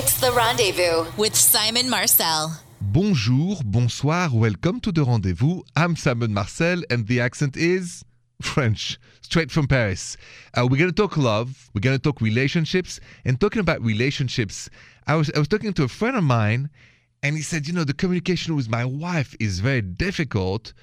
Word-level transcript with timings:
It's 0.00 0.20
The 0.20 0.30
Rendezvous 0.30 1.10
with 1.16 1.34
Simon 1.34 1.90
Marcel. 1.90 2.60
Bonjour, 2.80 3.56
bonsoir, 3.64 4.30
welcome 4.32 4.78
to 4.82 4.92
the 4.92 5.02
rendezvous. 5.02 5.62
I'm 5.74 5.96
Simon 5.96 6.32
Marcel, 6.32 6.82
and 6.88 7.08
the 7.08 7.18
accent 7.20 7.56
is 7.56 8.04
French, 8.40 8.96
straight 9.22 9.50
from 9.50 9.66
Paris. 9.66 10.16
Uh, 10.56 10.68
we're 10.70 10.78
going 10.78 10.88
to 10.88 10.94
talk 10.94 11.16
love, 11.16 11.68
we're 11.74 11.80
going 11.80 11.96
to 11.96 12.00
talk 12.00 12.20
relationships, 12.20 13.00
and 13.24 13.40
talking 13.40 13.58
about 13.58 13.82
relationships, 13.82 14.70
I 15.08 15.16
was, 15.16 15.32
I 15.34 15.40
was 15.40 15.48
talking 15.48 15.72
to 15.72 15.82
a 15.82 15.88
friend 15.88 16.16
of 16.16 16.22
mine, 16.22 16.70
and 17.24 17.34
he 17.34 17.42
said, 17.42 17.66
you 17.66 17.72
know, 17.72 17.82
the 17.82 17.92
communication 17.92 18.54
with 18.54 18.70
my 18.70 18.84
wife 18.84 19.34
is 19.40 19.58
very 19.58 19.82
difficult 19.82 20.74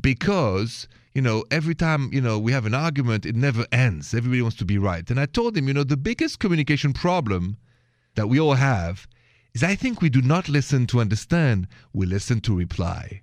because 0.00 0.86
you 1.12 1.22
know, 1.22 1.42
every 1.50 1.74
time, 1.74 2.08
you 2.12 2.20
know, 2.20 2.38
we 2.38 2.52
have 2.52 2.66
an 2.66 2.74
argument, 2.74 3.26
it 3.26 3.34
never 3.34 3.66
ends. 3.72 4.14
Everybody 4.14 4.42
wants 4.42 4.58
to 4.58 4.64
be 4.64 4.78
right. 4.78 5.10
And 5.10 5.18
I 5.18 5.26
told 5.26 5.56
him, 5.56 5.66
you 5.66 5.74
know, 5.74 5.82
the 5.82 5.96
biggest 5.96 6.38
communication 6.38 6.92
problem 6.92 7.56
that 8.14 8.28
we 8.28 8.40
all 8.40 8.54
have 8.54 9.06
is 9.54 9.62
I 9.62 9.74
think 9.74 10.00
we 10.00 10.10
do 10.10 10.22
not 10.22 10.48
listen 10.48 10.86
to 10.88 11.00
understand, 11.00 11.66
we 11.92 12.06
listen 12.06 12.40
to 12.42 12.56
reply. 12.56 13.22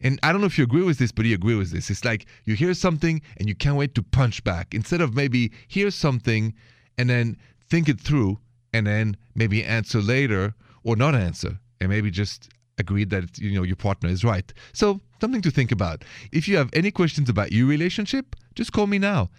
And 0.00 0.20
I 0.22 0.30
don't 0.30 0.40
know 0.40 0.46
if 0.46 0.58
you 0.58 0.64
agree 0.64 0.82
with 0.82 0.98
this, 0.98 1.12
but 1.12 1.24
you 1.24 1.34
agree 1.34 1.54
with 1.54 1.70
this. 1.70 1.88
It's 1.90 2.04
like 2.04 2.26
you 2.44 2.54
hear 2.54 2.74
something 2.74 3.22
and 3.38 3.48
you 3.48 3.54
can't 3.54 3.76
wait 3.76 3.94
to 3.94 4.02
punch 4.02 4.44
back. 4.44 4.74
Instead 4.74 5.00
of 5.00 5.14
maybe 5.14 5.52
hear 5.68 5.90
something 5.90 6.54
and 6.98 7.08
then 7.08 7.36
think 7.68 7.88
it 7.88 8.00
through 8.00 8.38
and 8.72 8.86
then 8.86 9.16
maybe 9.34 9.64
answer 9.64 10.00
later 10.00 10.54
or 10.84 10.96
not 10.96 11.14
answer 11.14 11.58
and 11.80 11.88
maybe 11.88 12.10
just 12.10 12.50
agree 12.78 13.04
that 13.04 13.38
you 13.38 13.52
know 13.52 13.62
your 13.62 13.76
partner 13.76 14.10
is 14.10 14.22
right. 14.24 14.52
So 14.72 15.00
something 15.20 15.42
to 15.42 15.50
think 15.50 15.72
about. 15.72 16.04
If 16.30 16.46
you 16.46 16.56
have 16.58 16.70
any 16.72 16.90
questions 16.90 17.28
about 17.28 17.52
your 17.52 17.66
relationship, 17.66 18.36
just 18.54 18.72
call 18.72 18.86
me 18.86 18.98
now 18.98 19.30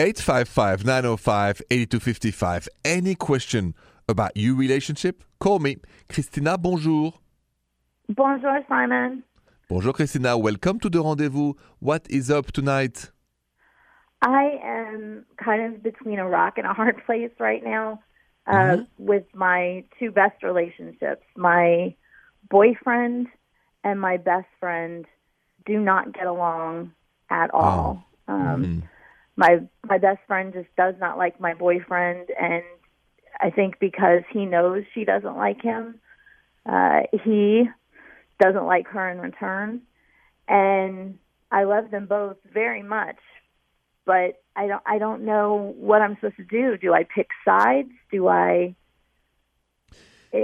855-905-8255. 0.00 0.02
855-905-8255. 1.70 2.68
Any 2.84 3.14
question 3.14 3.74
about 4.08 4.32
your 4.34 4.56
relationship, 4.56 5.22
call 5.38 5.58
me. 5.58 5.76
Christina, 6.08 6.56
bonjour. 6.58 7.12
Bonjour, 8.08 8.60
Simon. 8.68 9.22
Bonjour, 9.68 9.92
Christina. 9.92 10.36
Welcome 10.38 10.80
to 10.80 10.88
the 10.88 11.00
rendezvous. 11.02 11.52
What 11.78 12.06
is 12.10 12.30
up 12.30 12.50
tonight? 12.52 13.10
I 14.22 14.58
am 14.64 15.24
kind 15.42 15.74
of 15.74 15.82
between 15.82 16.18
a 16.18 16.28
rock 16.28 16.54
and 16.58 16.66
a 16.66 16.72
hard 16.72 16.96
place 17.06 17.30
right 17.38 17.62
now 17.62 18.00
uh, 18.46 18.52
Mm-hmm. 18.52 19.04
with 19.06 19.24
my 19.34 19.84
two 19.98 20.10
best 20.10 20.42
relationships. 20.42 21.22
My 21.36 21.94
boyfriend 22.50 23.28
and 23.84 24.00
my 24.00 24.16
best 24.16 24.46
friend 24.58 25.04
do 25.66 25.78
not 25.78 26.12
get 26.14 26.26
along 26.26 26.92
at 27.30 27.50
all. 27.54 28.02
Um, 28.28 28.64
Mhm. 28.64 28.82
My 29.40 29.52
my 29.88 29.96
best 29.96 30.20
friend 30.26 30.52
just 30.52 30.68
does 30.76 30.96
not 31.00 31.16
like 31.16 31.40
my 31.40 31.54
boyfriend, 31.54 32.28
and 32.38 32.62
I 33.40 33.48
think 33.48 33.78
because 33.80 34.22
he 34.30 34.44
knows 34.44 34.84
she 34.92 35.06
doesn't 35.06 35.36
like 35.46 35.62
him, 35.62 35.98
uh, 36.66 37.00
he 37.24 37.64
doesn't 38.38 38.66
like 38.66 38.86
her 38.88 39.08
in 39.08 39.18
return. 39.18 39.80
And 40.46 41.18
I 41.50 41.64
love 41.64 41.90
them 41.90 42.04
both 42.06 42.36
very 42.52 42.82
much, 42.82 43.20
but 44.04 44.42
I 44.56 44.66
don't 44.66 44.82
I 44.84 44.98
don't 44.98 45.22
know 45.24 45.74
what 45.78 46.02
I'm 46.02 46.16
supposed 46.16 46.36
to 46.36 46.44
do. 46.44 46.76
Do 46.76 46.92
I 46.92 47.04
pick 47.04 47.28
sides? 47.42 47.94
Do 48.12 48.28
I? 48.28 48.74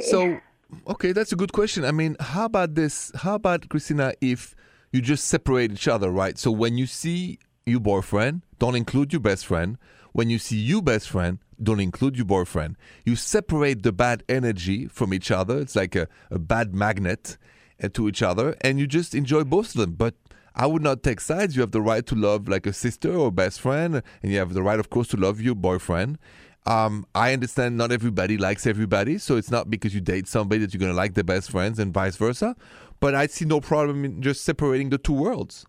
So, 0.01 0.41
okay, 0.89 1.13
that's 1.13 1.33
a 1.33 1.37
good 1.37 1.53
question. 1.53 1.85
I 1.85 1.93
mean, 1.93 2.17
how 2.19 2.47
about 2.47 2.75
this? 2.75 3.13
How 3.15 3.35
about, 3.35 3.69
Christina, 3.69 4.15
if 4.23 4.57
you 4.91 5.03
just 5.03 5.27
separate 5.27 5.71
each 5.71 5.87
other, 5.87 6.11
right? 6.11 6.39
So 6.39 6.51
when 6.51 6.79
you 6.79 6.87
see 6.87 7.39
your 7.67 7.81
boyfriend, 7.81 8.43
don't 8.61 8.77
include 8.77 9.13
your 9.13 9.21
best 9.21 9.45
friend. 9.45 9.77
When 10.13 10.31
you 10.31 10.39
see 10.39 10.57
your 10.57 10.83
best 10.83 11.11
friend, 11.11 11.39
don't 11.61 11.81
include 11.81 12.17
your 12.17 12.25
boyfriend. 12.25 12.77
You 13.05 13.17
separate 13.17 13.83
the 13.83 13.93
bad 13.93 14.23
energy 14.29 14.87
from 14.87 15.13
each 15.13 15.31
other. 15.31 15.59
It's 15.59 15.75
like 15.75 15.97
a, 15.97 16.07
a 16.31 16.39
bad 16.39 16.75
magnet 16.75 17.37
uh, 17.83 17.89
to 17.95 18.09
each 18.09 18.23
other, 18.23 18.55
and 18.61 18.79
you 18.79 18.87
just 18.87 19.15
enjoy 19.15 19.43
both 19.45 19.75
of 19.75 19.81
them. 19.81 19.95
But 19.95 20.15
I 20.55 20.67
would 20.67 20.83
not 20.83 21.03
take 21.03 21.21
sides. 21.21 21.57
You 21.57 21.63
have 21.63 21.73
the 21.73 21.83
right 21.83 22.07
to 22.07 22.15
love 22.15 22.49
like 22.49 22.67
a 22.67 22.73
sister 22.73 23.13
or 23.13 23.33
best 23.33 23.61
friend, 23.61 24.01
and 24.23 24.33
you 24.33 24.39
have 24.39 24.55
the 24.55 24.63
right, 24.63 24.79
of 24.79 24.89
course, 24.89 25.09
to 25.09 25.17
love 25.17 25.41
your 25.41 25.57
boyfriend. 25.57 26.19
Um, 26.67 27.05
I 27.15 27.33
understand 27.33 27.77
not 27.77 27.91
everybody 27.91 28.39
likes 28.39 28.67
everybody, 28.67 29.19
so 29.19 29.37
it's 29.37 29.51
not 29.51 29.71
because 29.71 29.95
you 29.95 30.01
date 30.01 30.29
somebody 30.29 30.61
that 30.61 30.73
you're 30.73 30.81
going 30.81 30.93
to 30.93 30.97
like 30.97 31.15
their 31.15 31.25
best 31.25 31.51
friends 31.51 31.79
and 31.79 31.93
vice 31.93 32.17
versa. 32.17 32.57
But 33.01 33.15
I 33.15 33.27
see 33.27 33.45
no 33.45 33.61
problem 33.61 34.05
in 34.05 34.23
just 34.23 34.45
separating 34.45 34.91
the 34.91 34.99
two 34.99 35.13
worlds. 35.13 35.67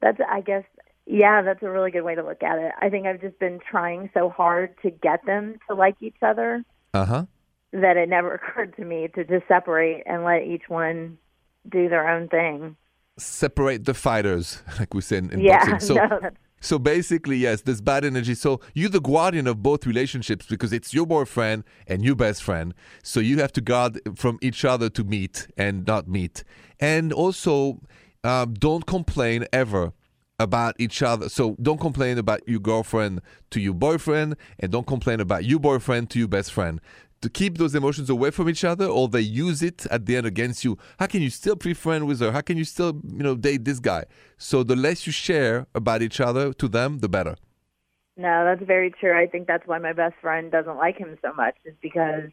That's 0.00 0.18
I 0.28 0.40
guess 0.40 0.64
yeah, 1.06 1.42
that's 1.42 1.62
a 1.62 1.70
really 1.70 1.90
good 1.90 2.02
way 2.02 2.14
to 2.14 2.22
look 2.22 2.42
at 2.42 2.58
it. 2.58 2.72
I 2.80 2.88
think 2.88 3.06
I've 3.06 3.20
just 3.20 3.38
been 3.38 3.58
trying 3.70 4.10
so 4.14 4.28
hard 4.28 4.74
to 4.82 4.90
get 4.90 5.24
them 5.26 5.58
to 5.68 5.74
like 5.74 5.96
each 6.00 6.16
other 6.22 6.64
Uh 6.94 7.04
huh. 7.04 7.24
that 7.72 7.96
it 7.96 8.08
never 8.08 8.34
occurred 8.36 8.76
to 8.76 8.84
me 8.84 9.08
to 9.14 9.24
just 9.24 9.46
separate 9.48 10.02
and 10.06 10.24
let 10.24 10.42
each 10.42 10.68
one 10.68 11.18
do 11.68 11.88
their 11.88 12.08
own 12.08 12.28
thing. 12.28 12.76
Separate 13.18 13.84
the 13.84 13.94
fighters, 13.94 14.62
like 14.78 14.94
we 14.94 15.00
said 15.00 15.32
in 15.32 15.40
yeah, 15.40 15.58
boxing. 15.58 15.80
So, 15.80 15.94
no, 16.22 16.30
so 16.60 16.78
basically, 16.78 17.38
yes, 17.38 17.62
there's 17.62 17.80
bad 17.80 18.04
energy. 18.04 18.34
So 18.34 18.60
you're 18.74 18.90
the 18.90 19.00
guardian 19.00 19.46
of 19.46 19.62
both 19.62 19.86
relationships 19.86 20.46
because 20.46 20.72
it's 20.72 20.92
your 20.94 21.06
boyfriend 21.06 21.64
and 21.86 22.04
your 22.04 22.14
best 22.14 22.42
friend. 22.42 22.74
So 23.02 23.18
you 23.20 23.38
have 23.38 23.52
to 23.54 23.60
guard 23.60 24.00
from 24.16 24.38
each 24.42 24.64
other 24.64 24.90
to 24.90 25.04
meet 25.04 25.48
and 25.56 25.86
not 25.86 26.06
meet. 26.06 26.44
And 26.78 27.12
also, 27.12 27.80
um, 28.24 28.54
don't 28.54 28.86
complain 28.86 29.46
ever 29.52 29.92
about 30.40 30.74
each 30.78 31.02
other. 31.02 31.28
So 31.28 31.54
don't 31.62 31.80
complain 31.80 32.18
about 32.18 32.40
your 32.48 32.58
girlfriend 32.60 33.20
to 33.50 33.60
your 33.60 33.74
boyfriend, 33.74 34.34
and 34.58 34.72
don't 34.72 34.86
complain 34.86 35.20
about 35.20 35.44
your 35.44 35.60
boyfriend 35.60 36.10
to 36.10 36.18
your 36.18 36.28
best 36.28 36.52
friend. 36.52 36.80
To 37.22 37.28
keep 37.28 37.58
those 37.58 37.74
emotions 37.74 38.08
away 38.08 38.30
from 38.30 38.48
each 38.48 38.64
other, 38.64 38.86
or 38.86 39.06
they 39.06 39.20
use 39.20 39.62
it 39.62 39.84
at 39.90 40.06
the 40.06 40.16
end 40.16 40.26
against 40.26 40.64
you. 40.64 40.78
How 40.98 41.06
can 41.06 41.20
you 41.20 41.28
still 41.30 41.54
be 41.54 41.74
friend 41.74 42.06
with 42.08 42.18
her? 42.20 42.32
How 42.32 42.40
can 42.40 42.56
you 42.56 42.64
still, 42.64 42.92
you 43.18 43.22
know, 43.22 43.34
date 43.36 43.64
this 43.66 43.78
guy? 43.78 44.04
So 44.38 44.62
the 44.62 44.74
less 44.74 45.06
you 45.06 45.12
share 45.12 45.66
about 45.74 46.00
each 46.00 46.18
other 46.18 46.52
to 46.54 46.66
them, 46.66 47.00
the 47.00 47.08
better. 47.10 47.36
no, 48.16 48.44
that's 48.44 48.66
very 48.66 48.90
true. 49.00 49.14
I 49.16 49.26
think 49.26 49.46
that's 49.46 49.66
why 49.66 49.78
my 49.78 49.92
best 49.92 50.14
friend 50.22 50.50
doesn't 50.50 50.76
like 50.76 50.96
him 50.98 51.16
so 51.22 51.32
much 51.34 51.56
is 51.64 51.74
because 51.82 52.24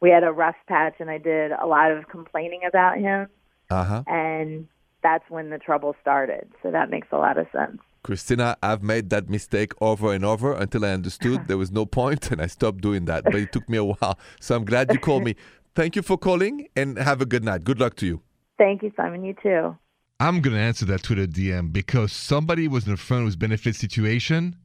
we 0.00 0.10
had 0.10 0.22
a 0.24 0.30
rough 0.32 0.56
patch 0.68 0.94
and 1.00 1.10
I 1.10 1.18
did 1.18 1.50
a 1.52 1.66
lot 1.66 1.90
of 1.90 2.08
complaining 2.08 2.60
about 2.66 2.98
him 2.98 3.28
Uh 3.70 3.84
huh. 3.84 4.02
and 4.06 4.68
that's 5.02 5.28
when 5.30 5.50
the 5.50 5.58
trouble 5.58 5.94
started. 6.00 6.48
So 6.62 6.70
that 6.70 6.90
makes 6.90 7.08
a 7.12 7.16
lot 7.16 7.38
of 7.38 7.46
sense. 7.52 7.78
Christina, 8.02 8.56
I've 8.62 8.82
made 8.82 9.10
that 9.10 9.28
mistake 9.28 9.72
over 9.80 10.12
and 10.12 10.24
over 10.24 10.52
until 10.52 10.84
I 10.84 10.90
understood 10.90 11.48
there 11.48 11.58
was 11.58 11.70
no 11.70 11.84
point 11.84 12.30
and 12.30 12.40
I 12.40 12.46
stopped 12.46 12.80
doing 12.80 13.04
that. 13.06 13.24
But 13.24 13.36
it 13.36 13.52
took 13.52 13.68
me 13.68 13.78
a 13.78 13.84
while. 13.84 14.18
So 14.40 14.56
I'm 14.56 14.64
glad 14.64 14.92
you 14.92 14.98
called 14.98 15.24
me. 15.24 15.34
Thank 15.74 15.96
you 15.96 16.02
for 16.02 16.16
calling 16.16 16.68
and 16.74 16.98
have 16.98 17.20
a 17.20 17.26
good 17.26 17.44
night. 17.44 17.64
Good 17.64 17.80
luck 17.80 17.96
to 17.96 18.06
you. 18.06 18.22
Thank 18.56 18.82
you, 18.82 18.92
Simon. 18.96 19.24
You 19.24 19.34
too. 19.40 19.76
I'm 20.20 20.40
going 20.40 20.56
to 20.56 20.60
answer 20.60 20.84
that 20.86 21.04
Twitter 21.04 21.26
DM 21.26 21.72
because 21.72 22.12
somebody 22.12 22.66
was 22.66 22.86
in 22.86 22.92
a 22.92 22.96
friend 22.96 23.24
with 23.24 23.38
benefit 23.38 23.76
situation 23.76 24.56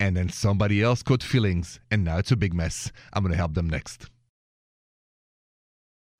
and 0.00 0.16
then 0.16 0.30
somebody 0.30 0.82
else 0.82 1.02
caught 1.02 1.22
feelings 1.22 1.80
and 1.90 2.04
now 2.04 2.18
it's 2.18 2.32
a 2.32 2.36
big 2.36 2.54
mess. 2.54 2.90
I'm 3.12 3.22
going 3.22 3.32
to 3.32 3.36
help 3.36 3.54
them 3.54 3.68
next. 3.68 4.11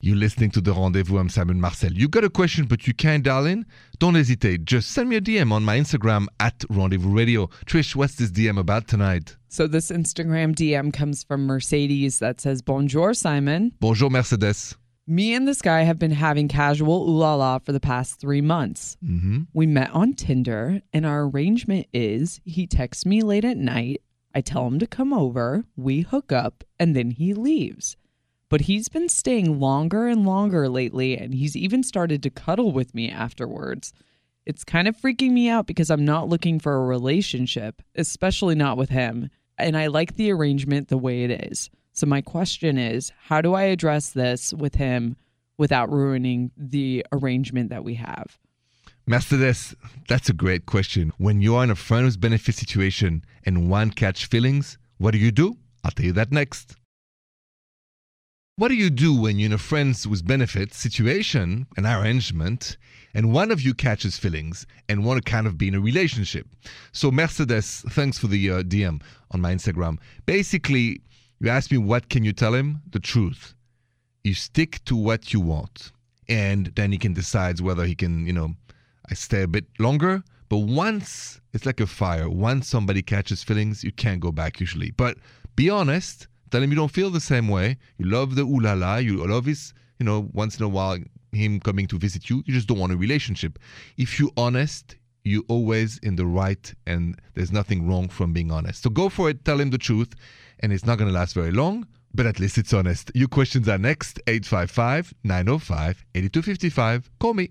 You're 0.04 0.16
listening 0.16 0.50
to 0.50 0.60
The 0.60 0.72
Rendezvous. 0.72 1.16
I'm 1.16 1.28
Simon 1.28 1.60
Marcel. 1.60 1.92
You 1.92 2.08
got 2.08 2.24
a 2.24 2.28
question, 2.28 2.66
but 2.66 2.88
you 2.88 2.92
can't 2.92 3.22
dial 3.22 3.46
in? 3.46 3.64
Don't 4.00 4.16
hesitate. 4.16 4.64
Just 4.64 4.90
send 4.90 5.08
me 5.08 5.14
a 5.14 5.20
DM 5.20 5.52
on 5.52 5.62
my 5.62 5.78
Instagram 5.78 6.26
at 6.40 6.64
Rendezvous 6.68 7.08
Radio. 7.08 7.46
Trish, 7.66 7.94
what's 7.94 8.16
this 8.16 8.32
DM 8.32 8.58
about 8.58 8.88
tonight? 8.88 9.36
So 9.46 9.68
this 9.68 9.92
Instagram 9.92 10.56
DM 10.56 10.92
comes 10.92 11.22
from 11.22 11.46
Mercedes 11.46 12.18
that 12.18 12.40
says, 12.40 12.62
Bonjour, 12.62 13.14
Simon. 13.14 13.74
Bonjour, 13.78 14.10
Mercedes. 14.10 14.76
Me 15.06 15.34
and 15.34 15.46
this 15.46 15.62
guy 15.62 15.82
have 15.82 16.00
been 16.00 16.10
having 16.10 16.48
casual 16.48 17.08
ooh 17.08 17.18
la 17.18 17.36
la 17.36 17.60
for 17.60 17.70
the 17.70 17.78
past 17.78 18.18
three 18.18 18.40
months. 18.40 18.96
Mm-hmm. 19.04 19.42
We 19.54 19.66
met 19.68 19.92
on 19.92 20.14
Tinder, 20.14 20.82
and 20.92 21.06
our 21.06 21.26
arrangement 21.26 21.86
is 21.92 22.40
he 22.44 22.66
texts 22.66 23.06
me 23.06 23.22
late 23.22 23.44
at 23.44 23.56
night. 23.56 24.02
I 24.34 24.40
tell 24.40 24.66
him 24.66 24.80
to 24.80 24.86
come 24.88 25.12
over, 25.12 25.64
we 25.76 26.00
hook 26.00 26.32
up, 26.32 26.64
and 26.80 26.96
then 26.96 27.12
he 27.12 27.34
leaves. 27.34 27.96
But 28.52 28.60
he's 28.60 28.90
been 28.90 29.08
staying 29.08 29.60
longer 29.60 30.06
and 30.06 30.26
longer 30.26 30.68
lately, 30.68 31.16
and 31.16 31.32
he's 31.32 31.56
even 31.56 31.82
started 31.82 32.22
to 32.22 32.28
cuddle 32.28 32.70
with 32.70 32.94
me 32.94 33.10
afterwards. 33.10 33.94
It's 34.44 34.62
kind 34.62 34.86
of 34.86 34.94
freaking 34.94 35.30
me 35.30 35.48
out 35.48 35.66
because 35.66 35.90
I'm 35.90 36.04
not 36.04 36.28
looking 36.28 36.60
for 36.60 36.74
a 36.74 36.84
relationship, 36.84 37.80
especially 37.94 38.54
not 38.54 38.76
with 38.76 38.90
him. 38.90 39.30
And 39.56 39.74
I 39.74 39.86
like 39.86 40.16
the 40.16 40.30
arrangement 40.30 40.88
the 40.88 40.98
way 40.98 41.24
it 41.24 41.30
is. 41.50 41.70
So, 41.94 42.04
my 42.04 42.20
question 42.20 42.76
is 42.76 43.10
how 43.16 43.40
do 43.40 43.54
I 43.54 43.62
address 43.62 44.10
this 44.10 44.52
with 44.52 44.74
him 44.74 45.16
without 45.56 45.90
ruining 45.90 46.50
the 46.54 47.06
arrangement 47.10 47.70
that 47.70 47.84
we 47.84 47.94
have? 47.94 48.38
Master 49.06 49.36
Mercedes, 49.36 49.74
that's 50.08 50.28
a 50.28 50.34
great 50.34 50.66
question. 50.66 51.10
When 51.16 51.40
you 51.40 51.54
are 51.56 51.64
in 51.64 51.70
a 51.70 51.74
friend 51.74 52.04
with 52.04 52.20
benefit 52.20 52.56
situation 52.56 53.24
and 53.46 53.70
one 53.70 53.92
catch 53.92 54.26
feelings, 54.26 54.76
what 54.98 55.12
do 55.12 55.18
you 55.18 55.30
do? 55.30 55.56
I'll 55.82 55.90
tell 55.90 56.04
you 56.04 56.12
that 56.12 56.30
next. 56.30 56.76
What 58.62 58.68
do 58.68 58.76
you 58.76 58.90
do 58.90 59.12
when 59.12 59.40
you're 59.40 59.46
in 59.46 59.52
a 59.52 59.58
friends 59.58 60.06
with 60.06 60.24
benefits 60.24 60.76
situation, 60.76 61.66
an 61.76 61.84
arrangement, 61.84 62.76
and 63.12 63.32
one 63.32 63.50
of 63.50 63.60
you 63.60 63.74
catches 63.74 64.20
feelings 64.20 64.68
and 64.88 65.04
want 65.04 65.18
to 65.18 65.28
kind 65.28 65.48
of 65.48 65.58
be 65.58 65.66
in 65.66 65.74
a 65.74 65.80
relationship? 65.80 66.46
So, 66.92 67.10
Mercedes, 67.10 67.84
thanks 67.88 68.18
for 68.20 68.28
the 68.28 68.50
uh, 68.52 68.62
DM 68.62 69.02
on 69.32 69.40
my 69.40 69.52
Instagram. 69.52 69.98
Basically, 70.26 71.00
you 71.40 71.48
ask 71.48 71.72
me, 71.72 71.78
what 71.78 72.08
can 72.08 72.22
you 72.22 72.32
tell 72.32 72.54
him? 72.54 72.82
The 72.92 73.00
truth. 73.00 73.56
You 74.22 74.34
stick 74.34 74.80
to 74.84 74.94
what 74.94 75.32
you 75.32 75.40
want, 75.40 75.90
and 76.28 76.66
then 76.76 76.92
he 76.92 76.98
can 76.98 77.14
decide 77.14 77.58
whether 77.58 77.84
he 77.84 77.96
can, 77.96 78.28
you 78.28 78.32
know, 78.32 78.54
I 79.10 79.14
stay 79.14 79.42
a 79.42 79.48
bit 79.48 79.64
longer. 79.80 80.22
But 80.48 80.58
once 80.58 81.40
it's 81.52 81.66
like 81.66 81.80
a 81.80 81.86
fire, 81.88 82.30
once 82.30 82.68
somebody 82.68 83.02
catches 83.02 83.42
feelings, 83.42 83.82
you 83.82 83.90
can't 83.90 84.20
go 84.20 84.30
back 84.30 84.60
usually. 84.60 84.92
But 84.92 85.18
be 85.56 85.68
honest 85.68 86.28
Tell 86.52 86.62
him 86.62 86.70
you 86.70 86.76
don't 86.76 86.92
feel 86.92 87.10
the 87.10 87.20
same 87.20 87.48
way. 87.48 87.78
You 87.96 88.04
love 88.06 88.36
the 88.36 88.42
ooh 88.42 88.60
la 88.60 88.74
la. 88.74 88.96
You 88.98 89.26
love 89.26 89.46
his, 89.46 89.72
you 89.98 90.04
know, 90.04 90.28
once 90.34 90.58
in 90.58 90.64
a 90.64 90.68
while 90.68 90.98
him 91.32 91.60
coming 91.60 91.86
to 91.86 91.98
visit 91.98 92.28
you. 92.28 92.42
You 92.46 92.52
just 92.52 92.68
don't 92.68 92.78
want 92.78 92.92
a 92.92 92.96
relationship. 92.96 93.58
If 93.96 94.20
you're 94.20 94.30
honest, 94.36 94.96
you're 95.24 95.44
always 95.48 95.96
in 95.98 96.16
the 96.16 96.26
right, 96.26 96.74
and 96.86 97.18
there's 97.32 97.52
nothing 97.52 97.88
wrong 97.88 98.08
from 98.10 98.34
being 98.34 98.52
honest. 98.52 98.82
So 98.82 98.90
go 98.90 99.08
for 99.08 99.30
it. 99.30 99.46
Tell 99.46 99.58
him 99.58 99.70
the 99.70 99.78
truth, 99.78 100.14
and 100.60 100.74
it's 100.74 100.84
not 100.84 100.98
going 100.98 101.08
to 101.08 101.14
last 101.14 101.34
very 101.34 101.52
long. 101.52 101.86
But 102.14 102.26
at 102.26 102.38
least 102.38 102.58
it's 102.58 102.74
honest. 102.74 103.10
Your 103.14 103.28
questions 103.28 103.66
are 103.66 103.78
next 103.78 104.20
855 104.26 105.14
905 105.24 106.04
8255. 106.14 107.10
Call 107.18 107.32
me. 107.32 107.48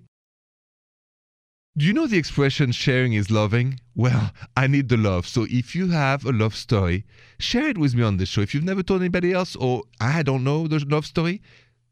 Do 1.78 1.86
you 1.86 1.94
know 1.94 2.06
the 2.06 2.18
expression 2.18 2.74
sharing 2.74 3.14
is 3.14 3.32
loving? 3.32 3.80
Well, 3.96 4.32
I 4.58 4.68
need 4.68 4.90
the 4.90 4.98
love. 4.98 5.26
So 5.26 5.48
if 5.50 5.74
you 5.74 5.88
have 5.88 6.26
a 6.26 6.34
love 6.34 6.54
story, 6.54 7.06
share 7.40 7.70
it 7.70 7.78
with 7.78 7.96
me 7.96 8.04
on 8.04 8.18
the 8.18 8.26
show. 8.26 8.42
If 8.42 8.54
you've 8.54 8.66
never 8.66 8.84
told 8.84 9.00
anybody 9.00 9.32
else 9.32 9.56
or 9.56 9.84
I 10.02 10.22
don't 10.22 10.44
know 10.44 10.68
the 10.68 10.84
love 10.90 11.06
story, 11.06 11.42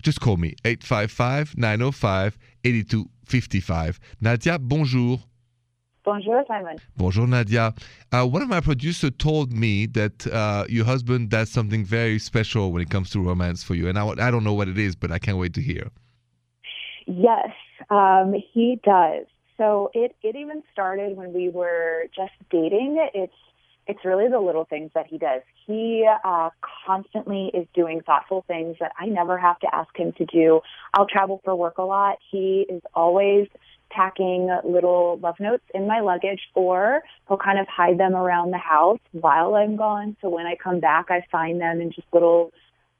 just 0.03 0.19
call 0.19 0.35
me 0.35 0.55
855 0.65 1.57
905 1.57 2.37
8255. 2.65 3.99
Nadia, 4.19 4.59
bonjour. 4.59 5.21
Bonjour, 6.03 6.43
Simon. 6.45 6.75
Bonjour, 6.97 7.25
Nadia. 7.25 7.73
Uh, 8.11 8.27
one 8.27 8.41
of 8.41 8.49
my 8.49 8.59
producers 8.59 9.11
told 9.17 9.53
me 9.53 9.85
that 9.85 10.27
uh, 10.27 10.65
your 10.67 10.83
husband 10.83 11.29
does 11.29 11.49
something 11.49 11.85
very 11.85 12.19
special 12.19 12.73
when 12.73 12.81
it 12.81 12.89
comes 12.89 13.11
to 13.11 13.21
romance 13.21 13.63
for 13.63 13.75
you. 13.75 13.87
And 13.87 13.97
I, 13.97 14.05
I 14.09 14.29
don't 14.29 14.43
know 14.43 14.53
what 14.53 14.67
it 14.67 14.77
is, 14.77 14.97
but 14.97 15.09
I 15.09 15.19
can't 15.19 15.37
wait 15.37 15.53
to 15.53 15.61
hear. 15.61 15.89
Yes, 17.07 17.47
um, 17.89 18.33
he 18.53 18.77
does. 18.83 19.25
So 19.59 19.91
it 19.94 20.15
it 20.23 20.35
even 20.35 20.63
started 20.71 21.15
when 21.15 21.33
we 21.33 21.50
were 21.50 22.06
just 22.15 22.31
dating. 22.50 22.97
It's 23.13 23.33
it's 23.88 24.06
really 24.06 24.29
the 24.29 24.39
little 24.39 24.65
things 24.65 24.91
that 24.95 25.07
he 25.07 25.17
does. 25.17 25.41
He 25.67 26.07
uh, 26.23 26.50
constantly 26.85 27.51
is 27.53 27.67
doing 27.73 28.01
thoughtful 28.01 28.45
things 28.47 28.77
that 28.79 28.91
I 28.97 29.07
never 29.07 29.38
have 29.38 29.59
to 29.59 29.75
ask 29.75 29.89
him 29.97 30.13
to 30.13 30.25
do. 30.25 30.61
I'll 30.94 31.07
travel 31.07 31.41
for 31.44 31.56
work 31.56 31.77
a 31.79 31.83
lot. 31.83 32.19
He 32.31 32.65
is 32.69 32.81
always 32.94 33.47
packing 33.89 34.56
little 34.63 35.19
love 35.21 35.39
notes 35.39 35.63
in 35.73 35.88
my 35.88 36.00
luggage 36.01 36.41
or 36.53 37.01
he'll 37.27 37.38
kind 37.38 37.59
of 37.59 37.67
hide 37.67 37.97
them 37.97 38.13
around 38.13 38.51
the 38.51 38.59
house 38.59 39.00
while 39.11 39.56
I'm 39.56 39.75
gone. 39.75 40.15
So 40.21 40.29
when 40.29 40.45
I 40.45 40.56
come 40.56 40.79
back, 40.79 41.07
I 41.09 41.25
find 41.31 41.59
them 41.59 41.81
in 41.81 41.91
just 41.91 42.07
little 42.13 42.53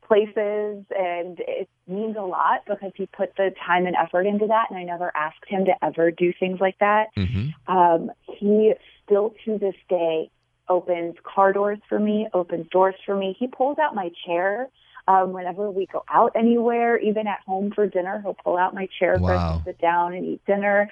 places 0.10 0.84
and 0.90 1.40
it 1.40 1.70
means 1.88 2.18
a 2.18 2.22
lot 2.22 2.64
because 2.68 2.92
he 2.96 3.06
put 3.06 3.34
the 3.38 3.54
time 3.66 3.86
and 3.86 3.96
effort 3.96 4.26
into 4.26 4.48
that 4.48 4.66
and 4.70 4.78
I 4.78 4.84
never 4.84 5.16
asked 5.16 5.46
him 5.48 5.66
to 5.66 5.86
ever 5.86 6.12
do 6.12 6.34
things 6.38 6.60
like 6.60 6.78
that. 6.80 7.08
Mm-hmm. 7.16 7.72
Um, 7.72 8.12
he 8.28 8.74
still 9.06 9.34
to 9.46 9.58
this 9.60 9.76
day 9.88 10.32
opens 10.68 11.16
car 11.24 11.54
doors 11.54 11.80
for 11.88 12.00
me, 12.00 12.28
opens 12.34 12.68
doors 12.70 12.96
for 13.06 13.16
me. 13.16 13.36
He 13.40 13.48
pulls 13.48 13.78
out 13.78 13.96
my 13.96 14.12
chair 14.26 14.68
um, 15.08 15.32
whenever 15.32 15.72
we 15.72 15.88
go 15.88 16.04
out 16.08 16.34
anywhere, 16.36 17.00
even 17.00 17.28
at 17.28 17.40
home 17.46 17.72
for 17.74 17.88
dinner, 17.88 18.20
he'll 18.22 18.36
pull 18.36 18.58
out 18.58 18.76
my 18.76 18.88
chair 19.00 19.18
wow. 19.20 19.28
for 19.28 19.34
us 19.34 19.58
to 19.58 19.64
sit 19.66 19.80
down 19.80 20.14
and 20.14 20.26
eat 20.26 20.42
dinner. 20.46 20.92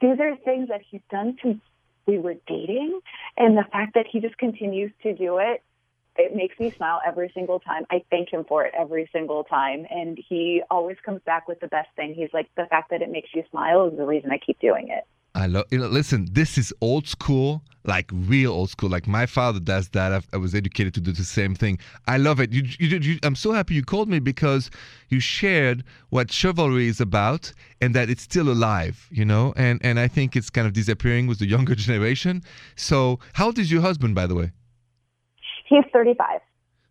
These 0.00 0.18
are 0.20 0.36
things 0.44 0.68
that 0.68 0.82
he's 0.90 1.00
done 1.10 1.36
since 1.42 1.60
we 2.06 2.18
were 2.18 2.36
dating, 2.46 3.00
and 3.38 3.56
the 3.56 3.64
fact 3.72 3.94
that 3.94 4.06
he 4.10 4.20
just 4.20 4.36
continues 4.36 4.92
to 5.02 5.14
do 5.14 5.38
it 5.38 5.62
it 6.16 6.34
makes 6.34 6.58
me 6.58 6.70
smile 6.70 7.00
every 7.06 7.30
single 7.34 7.60
time. 7.60 7.84
I 7.90 8.04
thank 8.10 8.32
him 8.32 8.44
for 8.44 8.64
it 8.64 8.72
every 8.78 9.08
single 9.12 9.44
time. 9.44 9.86
And 9.90 10.18
he 10.28 10.62
always 10.70 10.96
comes 11.04 11.20
back 11.26 11.48
with 11.48 11.60
the 11.60 11.68
best 11.68 11.88
thing. 11.96 12.14
He's 12.14 12.30
like, 12.32 12.48
the 12.56 12.66
fact 12.66 12.90
that 12.90 13.02
it 13.02 13.10
makes 13.10 13.30
you 13.34 13.42
smile 13.50 13.88
is 13.88 13.96
the 13.96 14.06
reason 14.06 14.30
I 14.30 14.38
keep 14.38 14.58
doing 14.60 14.88
it. 14.88 15.04
I 15.36 15.46
love, 15.46 15.64
you 15.72 15.78
know, 15.78 15.88
listen, 15.88 16.28
this 16.30 16.56
is 16.56 16.72
old 16.80 17.08
school, 17.08 17.62
like 17.84 18.08
real 18.12 18.52
old 18.52 18.70
school. 18.70 18.88
Like 18.88 19.08
my 19.08 19.26
father 19.26 19.58
does 19.58 19.88
that. 19.88 20.12
I've, 20.12 20.28
i 20.32 20.36
was 20.36 20.54
educated 20.54 20.94
to 20.94 21.00
do 21.00 21.10
the 21.10 21.24
same 21.24 21.56
thing. 21.56 21.80
I 22.06 22.18
love 22.18 22.38
it. 22.38 22.52
You, 22.52 22.62
you, 22.78 22.98
you, 22.98 23.18
I'm 23.24 23.34
so 23.34 23.50
happy 23.50 23.74
you 23.74 23.82
called 23.82 24.08
me 24.08 24.20
because 24.20 24.70
you 25.08 25.18
shared 25.18 25.82
what 26.10 26.30
chivalry 26.30 26.86
is 26.86 27.00
about 27.00 27.52
and 27.80 27.94
that 27.96 28.08
it's 28.08 28.22
still 28.22 28.48
alive, 28.48 29.08
you 29.10 29.24
know? 29.24 29.52
And, 29.56 29.84
and 29.84 29.98
I 29.98 30.06
think 30.06 30.36
it's 30.36 30.50
kind 30.50 30.68
of 30.68 30.72
disappearing 30.72 31.26
with 31.26 31.40
the 31.40 31.48
younger 31.48 31.74
generation. 31.86 32.44
So, 32.76 33.18
how 33.32 33.46
old 33.46 33.58
is 33.58 33.72
your 33.72 33.82
husband, 33.82 34.14
by 34.14 34.28
the 34.28 34.36
way? 34.36 34.52
He's 35.74 35.84
35. 35.92 36.40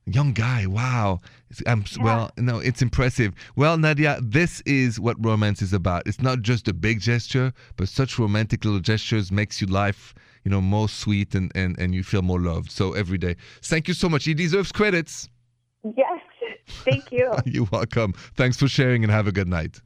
Young 0.06 0.34
guy, 0.34 0.66
wow. 0.68 1.22
Um, 1.66 1.86
yeah. 1.96 2.04
Well, 2.04 2.32
no, 2.38 2.60
it's 2.60 2.82
impressive. 2.82 3.34
Well, 3.56 3.78
Nadia, 3.78 4.20
this 4.22 4.60
is 4.66 5.00
what 5.00 5.16
romance 5.24 5.62
is 5.62 5.72
about. 5.72 6.06
It's 6.06 6.22
not 6.22 6.42
just 6.42 6.68
a 6.68 6.74
big 6.74 7.00
gesture, 7.00 7.54
but 7.78 7.88
such 7.88 8.20
romantic 8.20 8.66
little 8.66 8.82
gestures 8.82 9.32
makes 9.32 9.62
your 9.62 9.70
life, 9.70 10.14
you 10.44 10.52
know, 10.52 10.60
more 10.60 10.90
sweet 10.90 11.34
and, 11.34 11.50
and, 11.56 11.80
and 11.80 11.96
you 11.96 12.04
feel 12.04 12.22
more 12.22 12.42
loved. 12.42 12.70
So 12.70 12.92
every 12.92 13.18
day. 13.18 13.38
Thank 13.62 13.88
you 13.88 13.94
so 13.94 14.10
much. 14.10 14.26
He 14.26 14.34
deserves 14.34 14.74
credits. 14.74 15.30
Yes. 15.96 16.20
Thank 16.68 17.10
you. 17.14 17.32
You're 17.46 17.68
welcome. 17.72 18.14
Thanks 18.36 18.58
for 18.58 18.68
sharing 18.68 19.06
and 19.06 19.12
have 19.12 19.28
a 19.28 19.32
good 19.32 19.48
night. 19.48 19.80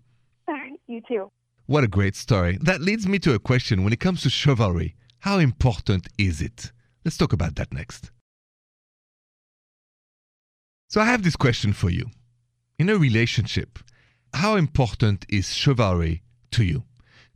You 0.88 1.01
too. 1.07 1.31
What 1.67 1.83
a 1.83 1.88
great 1.88 2.15
story. 2.15 2.57
That 2.61 2.81
leads 2.81 3.05
me 3.05 3.19
to 3.19 3.33
a 3.33 3.39
question. 3.39 3.83
When 3.83 3.91
it 3.91 3.99
comes 3.99 4.23
to 4.23 4.29
chivalry, 4.29 4.95
how 5.19 5.38
important 5.38 6.07
is 6.17 6.41
it? 6.41 6.71
Let's 7.03 7.17
talk 7.17 7.33
about 7.33 7.55
that 7.55 7.73
next. 7.73 8.09
So 10.89 11.01
I 11.01 11.05
have 11.05 11.23
this 11.23 11.35
question 11.35 11.73
for 11.73 11.89
you. 11.89 12.09
In 12.79 12.89
a 12.89 12.97
relationship, 12.97 13.79
how 14.33 14.55
important 14.55 15.25
is 15.27 15.53
chivalry 15.53 16.23
to 16.51 16.63
you? 16.63 16.83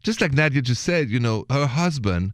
Just 0.02 0.22
like 0.22 0.34
Nadia 0.34 0.62
just 0.62 0.84
said, 0.84 1.10
you 1.10 1.20
know, 1.20 1.46
her 1.50 1.68
husband 1.68 2.32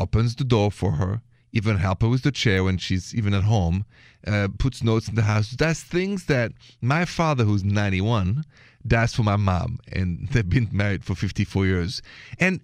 opens 0.00 0.34
the 0.34 0.44
door 0.44 0.70
for 0.70 0.92
her, 0.92 1.20
even 1.52 1.76
help 1.76 2.00
her 2.00 2.08
with 2.08 2.22
the 2.22 2.32
chair 2.32 2.64
when 2.64 2.78
she's 2.78 3.14
even 3.14 3.34
at 3.34 3.44
home, 3.44 3.84
uh, 4.26 4.48
puts 4.58 4.82
notes 4.82 5.06
in 5.06 5.16
the 5.16 5.22
house, 5.22 5.50
does 5.50 5.80
things 5.82 6.26
that 6.26 6.52
my 6.80 7.04
father, 7.04 7.44
who's 7.44 7.62
91, 7.62 8.42
does 8.86 9.14
for 9.14 9.22
my 9.22 9.36
mom. 9.36 9.78
And 9.92 10.28
they've 10.32 10.48
been 10.48 10.70
married 10.72 11.04
for 11.04 11.14
54 11.14 11.66
years. 11.66 12.02
And 12.40 12.60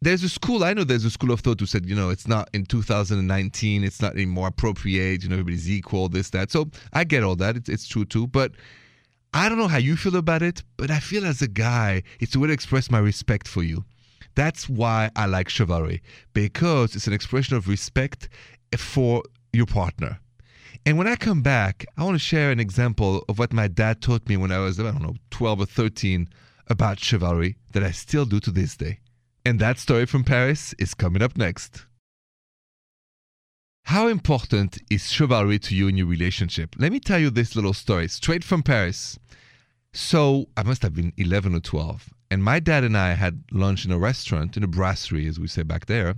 there's 0.00 0.22
a 0.22 0.28
school 0.28 0.64
i 0.64 0.72
know 0.72 0.84
there's 0.84 1.04
a 1.04 1.10
school 1.10 1.32
of 1.32 1.40
thought 1.40 1.58
who 1.58 1.66
said 1.66 1.86
you 1.86 1.94
know 1.94 2.10
it's 2.10 2.28
not 2.28 2.48
in 2.52 2.64
2019 2.64 3.84
it's 3.84 4.00
not 4.00 4.12
anymore 4.12 4.48
appropriate 4.48 5.22
you 5.22 5.28
know 5.28 5.34
everybody's 5.34 5.70
equal 5.70 6.08
this 6.08 6.30
that. 6.30 6.50
So 6.50 6.70
i 6.92 7.04
get 7.04 7.22
all 7.22 7.36
that 7.36 7.56
it's, 7.56 7.68
it's 7.68 7.86
true 7.86 8.04
too 8.04 8.26
but 8.26 8.52
i 9.34 9.48
don't 9.48 9.58
know 9.58 9.68
how 9.68 9.78
you 9.78 9.96
feel 9.96 10.16
about 10.16 10.42
it 10.42 10.62
but 10.76 10.90
i 10.90 10.98
feel 11.00 11.26
as 11.26 11.42
a 11.42 11.48
guy 11.48 12.02
it's 12.20 12.34
a 12.34 12.38
way 12.38 12.48
to 12.48 12.52
express 12.52 12.90
my 12.90 12.98
respect 12.98 13.48
for 13.48 13.62
you. 13.62 13.84
That's 14.34 14.68
why 14.68 15.10
i 15.16 15.26
like 15.26 15.48
chivalry 15.48 16.02
because 16.32 16.94
it's 16.94 17.06
an 17.06 17.12
expression 17.12 17.56
of 17.56 17.66
respect 17.68 18.28
for 18.76 19.22
your 19.52 19.66
partner. 19.66 20.20
And 20.86 20.96
when 20.96 21.08
i 21.08 21.16
come 21.16 21.42
back 21.42 21.84
i 21.96 22.04
want 22.04 22.14
to 22.14 22.20
share 22.20 22.52
an 22.52 22.60
example 22.60 23.24
of 23.28 23.38
what 23.38 23.52
my 23.52 23.66
dad 23.66 24.00
taught 24.00 24.28
me 24.28 24.36
when 24.36 24.52
i 24.52 24.58
was 24.58 24.78
i 24.78 24.84
don't 24.84 25.02
know 25.02 25.16
12 25.30 25.60
or 25.60 25.66
13 25.66 26.28
about 26.68 27.00
chivalry 27.00 27.56
that 27.72 27.82
i 27.82 27.90
still 27.90 28.24
do 28.24 28.38
to 28.38 28.52
this 28.52 28.76
day 28.76 29.00
and 29.48 29.58
that 29.60 29.78
story 29.78 30.04
from 30.04 30.24
Paris 30.24 30.74
is 30.78 30.92
coming 30.92 31.22
up 31.22 31.38
next. 31.38 31.86
How 33.84 34.06
important 34.06 34.76
is 34.90 35.10
chivalry 35.10 35.58
to 35.60 35.74
you 35.74 35.88
in 35.88 35.96
your 35.96 36.06
relationship? 36.06 36.76
Let 36.78 36.92
me 36.92 37.00
tell 37.00 37.18
you 37.18 37.30
this 37.30 37.56
little 37.56 37.72
story 37.72 38.08
straight 38.08 38.44
from 38.44 38.62
Paris. 38.62 39.18
So 39.94 40.50
I 40.54 40.64
must 40.64 40.82
have 40.82 40.94
been 40.94 41.14
11 41.16 41.54
or 41.54 41.60
12. 41.60 42.10
And 42.30 42.44
my 42.44 42.60
dad 42.60 42.84
and 42.84 42.94
I 42.94 43.14
had 43.14 43.42
lunch 43.50 43.86
in 43.86 43.90
a 43.90 43.98
restaurant, 43.98 44.58
in 44.58 44.64
a 44.64 44.68
brasserie, 44.68 45.26
as 45.26 45.40
we 45.40 45.48
say 45.48 45.62
back 45.62 45.86
there. 45.86 46.16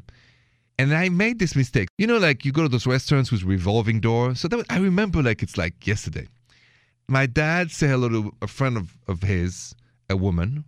And 0.77 0.93
I 0.93 1.09
made 1.09 1.39
this 1.39 1.55
mistake. 1.55 1.89
You 1.99 2.09
know, 2.09 2.19
like 2.19 2.45
you 2.45 2.51
go 2.51 2.63
to 2.63 2.69
those 2.69 2.85
restaurants 2.85 3.31
with 3.31 3.45
revolving 3.45 4.01
doors. 4.01 4.41
So 4.41 4.49
that 4.49 4.57
was, 4.57 4.67
I 4.69 4.79
remember 4.79 5.23
like 5.23 5.41
it's 5.45 5.57
like 5.57 5.87
yesterday. 5.87 6.27
My 7.09 7.27
dad 7.27 7.71
said 7.71 7.91
hello 7.91 8.09
to 8.09 8.35
a 8.43 8.49
friend 8.49 8.77
of, 8.77 8.99
of 9.07 9.23
his, 9.23 9.73
a 10.09 10.17
woman, 10.17 10.65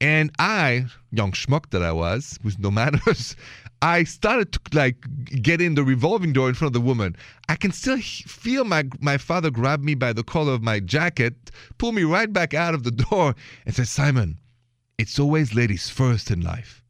and 0.00 0.30
I, 0.38 0.86
young 1.10 1.32
schmuck 1.32 1.70
that 1.70 1.82
I 1.82 1.92
was, 1.92 2.38
with 2.42 2.58
no 2.58 2.70
manners, 2.70 3.36
I 3.82 4.04
started 4.04 4.52
to 4.52 4.60
like 4.72 4.96
get 5.42 5.60
in 5.60 5.74
the 5.74 5.82
revolving 5.82 6.32
door 6.32 6.48
in 6.48 6.54
front 6.54 6.74
of 6.74 6.80
the 6.80 6.86
woman. 6.86 7.16
I 7.48 7.56
can 7.56 7.72
still 7.72 7.98
feel 7.98 8.64
my 8.64 8.84
my 9.00 9.16
father 9.16 9.50
grab 9.50 9.82
me 9.82 9.94
by 9.94 10.12
the 10.12 10.22
collar 10.22 10.52
of 10.52 10.62
my 10.62 10.80
jacket, 10.80 11.34
pull 11.78 11.92
me 11.92 12.02
right 12.02 12.30
back 12.30 12.52
out 12.52 12.74
of 12.74 12.82
the 12.82 12.90
door, 13.10 13.34
and 13.64 13.74
say, 13.74 13.84
"Simon, 13.84 14.38
it's 14.98 15.18
always 15.18 15.54
ladies 15.54 15.88
first 15.88 16.30
in 16.30 16.40
life." 16.42 16.84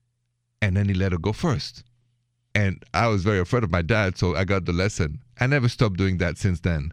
And 0.63 0.77
then 0.77 0.89
he 0.89 0.95
let 0.95 1.13
her 1.13 1.19
go 1.19 1.33
first. 1.33 1.85
And 2.55 2.85
I 2.93 3.07
was 3.07 3.23
very 3.23 3.39
afraid 3.39 3.63
of 3.63 3.71
my 3.71 3.83
dad, 3.83 4.19
so 4.19 4.35
I 4.35 4.45
got 4.45 4.65
the 4.65 4.73
lesson. 4.73 5.21
I 5.39 5.47
never 5.47 5.69
stopped 5.69 5.97
doing 5.97 6.19
that 6.19 6.37
since 6.37 6.61
then. 6.61 6.93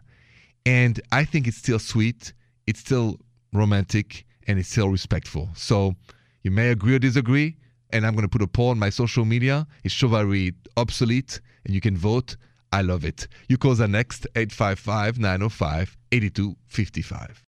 And 0.64 1.00
I 1.10 1.24
think 1.24 1.48
it's 1.48 1.56
still 1.56 1.80
sweet 1.80 2.32
it's 2.68 2.80
still 2.80 3.18
romantic 3.54 4.26
and 4.48 4.58
it's 4.58 4.70
still 4.70 4.88
respectful. 4.88 5.50
So 5.54 5.94
you 6.42 6.50
may 6.50 6.70
agree 6.70 6.94
or 6.96 6.98
disagree, 6.98 7.56
and 7.90 8.06
I'm 8.06 8.14
going 8.14 8.24
to 8.24 8.28
put 8.28 8.42
a 8.42 8.48
poll 8.48 8.70
on 8.70 8.78
my 8.78 8.90
social 8.90 9.24
media. 9.24 9.66
Is 9.84 9.92
chivalry 9.92 10.54
obsolete? 10.76 11.40
And 11.64 11.74
you 11.74 11.80
can 11.80 11.96
vote. 11.96 12.36
I 12.72 12.82
love 12.82 13.04
it. 13.04 13.28
You 13.48 13.58
call 13.58 13.74
the 13.74 13.88
next 13.88 14.26
855 14.34 15.18
905 15.18 15.96
8255. 16.12 17.44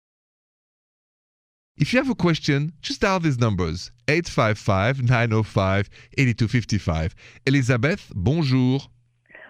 If 1.78 1.92
you 1.92 2.00
have 2.00 2.10
a 2.10 2.16
question, 2.16 2.72
just 2.82 3.02
dial 3.02 3.20
these 3.20 3.38
numbers 3.38 3.92
855 4.08 5.04
905 5.04 5.90
8255. 6.18 7.16
Elisabeth, 7.46 8.12
bonjour. 8.16 8.80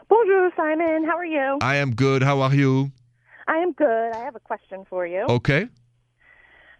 Bonjour, 0.09 0.51
Simon. 0.55 1.05
How 1.05 1.17
are 1.17 1.25
you? 1.25 1.59
I 1.61 1.75
am 1.75 1.93
good. 1.93 2.23
How 2.23 2.41
are 2.41 2.53
you? 2.53 2.91
I 3.47 3.57
am 3.57 3.73
good. 3.73 4.11
I 4.13 4.23
have 4.23 4.35
a 4.35 4.39
question 4.39 4.85
for 4.89 5.05
you. 5.05 5.25
Okay. 5.29 5.67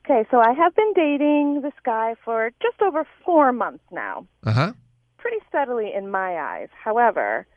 Okay, 0.05 0.23
so 0.29 0.37
I 0.37 0.53
have 0.53 0.75
been 0.75 0.93
dating 0.93 1.61
this 1.63 1.73
guy 1.83 2.13
for 2.23 2.51
just 2.61 2.79
over 2.79 3.07
four 3.25 3.51
months 3.51 3.83
now. 3.91 4.27
Uh 4.45 4.51
huh. 4.51 4.73
Pretty 5.17 5.37
steadily 5.49 5.91
in 5.95 6.11
my 6.11 6.37
eyes. 6.37 6.67
However, 6.83 7.47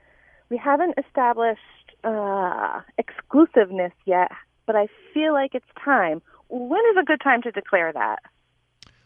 we 0.49 0.57
haven't 0.57 0.95
established 0.97 1.61
uh, 2.05 2.81
exclusiveness 2.97 3.93
yet, 4.07 4.31
but 4.65 4.77
I 4.77 4.89
feel 5.13 5.35
like 5.35 5.55
it's 5.55 5.67
time. 5.85 6.23
When 6.49 6.81
is 6.93 6.97
a 6.99 7.05
good 7.05 7.21
time 7.23 7.43
to 7.43 7.51
declare 7.51 7.93
that? 7.93 8.21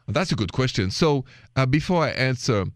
That's 0.07 0.31
a 0.31 0.37
good 0.37 0.53
question. 0.53 0.93
So, 0.93 1.25
uh, 1.57 1.67
before 1.67 2.05
I 2.05 2.11
answer, 2.11 2.67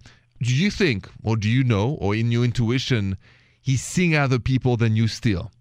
do 0.43 0.53
you 0.53 0.73
think, 0.73 1.09
or 1.23 1.37
do 1.37 1.49
you 1.49 1.63
know, 1.63 1.97
or 2.01 2.17
in 2.17 2.33
your 2.33 2.45
intuition, 2.45 3.17
he's 3.63 3.85
seeing 3.85 4.17
other 4.17 4.41
people 4.41 4.77
than 4.77 4.97
you 4.97 5.07
still? 5.07 5.53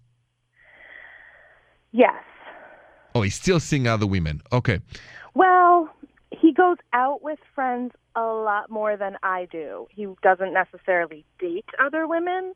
Yes. 1.92 2.24
Oh, 3.16 3.22
he's 3.22 3.34
still 3.34 3.60
seeing 3.60 3.86
other 3.86 4.06
women. 4.06 4.42
Okay. 4.52 4.78
Well, 5.32 5.88
he 6.30 6.52
goes 6.52 6.76
out 6.92 7.22
with 7.22 7.38
friends 7.54 7.92
a 8.14 8.20
lot 8.20 8.68
more 8.68 8.98
than 8.98 9.16
I 9.22 9.48
do. 9.50 9.86
He 9.90 10.06
doesn't 10.22 10.52
necessarily 10.52 11.24
date 11.38 11.64
other 11.82 12.06
women. 12.06 12.52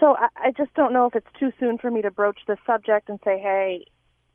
So 0.00 0.16
I, 0.16 0.26
I 0.36 0.50
just 0.56 0.74
don't 0.74 0.92
know 0.92 1.06
if 1.06 1.14
it's 1.14 1.28
too 1.38 1.52
soon 1.60 1.78
for 1.78 1.88
me 1.88 2.02
to 2.02 2.10
broach 2.10 2.40
the 2.48 2.56
subject 2.66 3.08
and 3.08 3.20
say, 3.24 3.38
hey, 3.38 3.84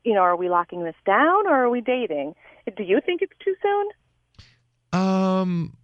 you 0.04 0.14
know, 0.14 0.20
are 0.20 0.36
we 0.36 0.48
locking 0.48 0.84
this 0.84 0.94
down 1.04 1.46
or 1.46 1.64
are 1.64 1.68
we 1.68 1.82
dating? 1.82 2.34
Do 2.74 2.82
you 2.82 3.00
think 3.04 3.20
it's 3.20 3.36
too 3.44 3.56
soon? 3.62 4.98
Um, 4.98 5.76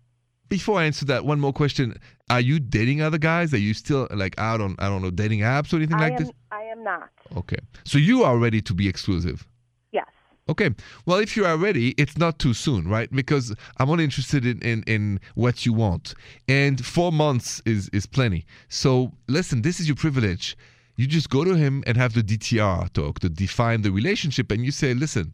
before 0.52 0.78
I 0.78 0.84
answer 0.84 1.06
that, 1.06 1.24
one 1.24 1.40
more 1.40 1.52
question: 1.52 1.96
Are 2.28 2.40
you 2.40 2.60
dating 2.60 3.00
other 3.00 3.16
guys? 3.16 3.54
Are 3.54 3.64
you 3.68 3.72
still 3.72 4.06
like 4.10 4.34
out 4.38 4.60
on 4.60 4.76
I 4.78 4.90
don't 4.90 5.00
know 5.00 5.10
dating 5.10 5.40
apps 5.40 5.72
or 5.72 5.76
anything 5.76 5.96
I 5.96 6.00
like 6.00 6.12
am 6.12 6.18
this? 6.18 6.30
I 6.50 6.62
am 6.64 6.84
not. 6.84 7.08
Okay, 7.34 7.56
so 7.84 7.96
you 7.96 8.22
are 8.22 8.36
ready 8.36 8.60
to 8.60 8.74
be 8.74 8.86
exclusive. 8.86 9.46
Yes. 9.92 10.06
Okay. 10.50 10.68
Well, 11.06 11.20
if 11.20 11.38
you 11.38 11.46
are 11.46 11.56
ready, 11.56 11.94
it's 11.96 12.18
not 12.18 12.38
too 12.38 12.52
soon, 12.52 12.86
right? 12.86 13.10
Because 13.10 13.54
I'm 13.78 13.88
only 13.88 14.04
interested 14.04 14.44
in, 14.44 14.60
in, 14.60 14.82
in 14.86 15.20
what 15.36 15.64
you 15.64 15.72
want. 15.72 16.14
And 16.48 16.84
four 16.84 17.12
months 17.12 17.62
is, 17.64 17.88
is 17.94 18.04
plenty. 18.04 18.44
So 18.68 19.12
listen, 19.28 19.62
this 19.62 19.80
is 19.80 19.88
your 19.88 19.96
privilege. 19.96 20.56
You 20.96 21.06
just 21.06 21.30
go 21.30 21.44
to 21.44 21.54
him 21.54 21.82
and 21.86 21.96
have 21.96 22.12
the 22.12 22.22
DTR 22.22 22.92
talk 22.92 23.20
to 23.20 23.30
define 23.30 23.80
the 23.80 23.90
relationship. 23.90 24.50
And 24.50 24.64
you 24.64 24.72
say, 24.72 24.92
listen, 24.92 25.32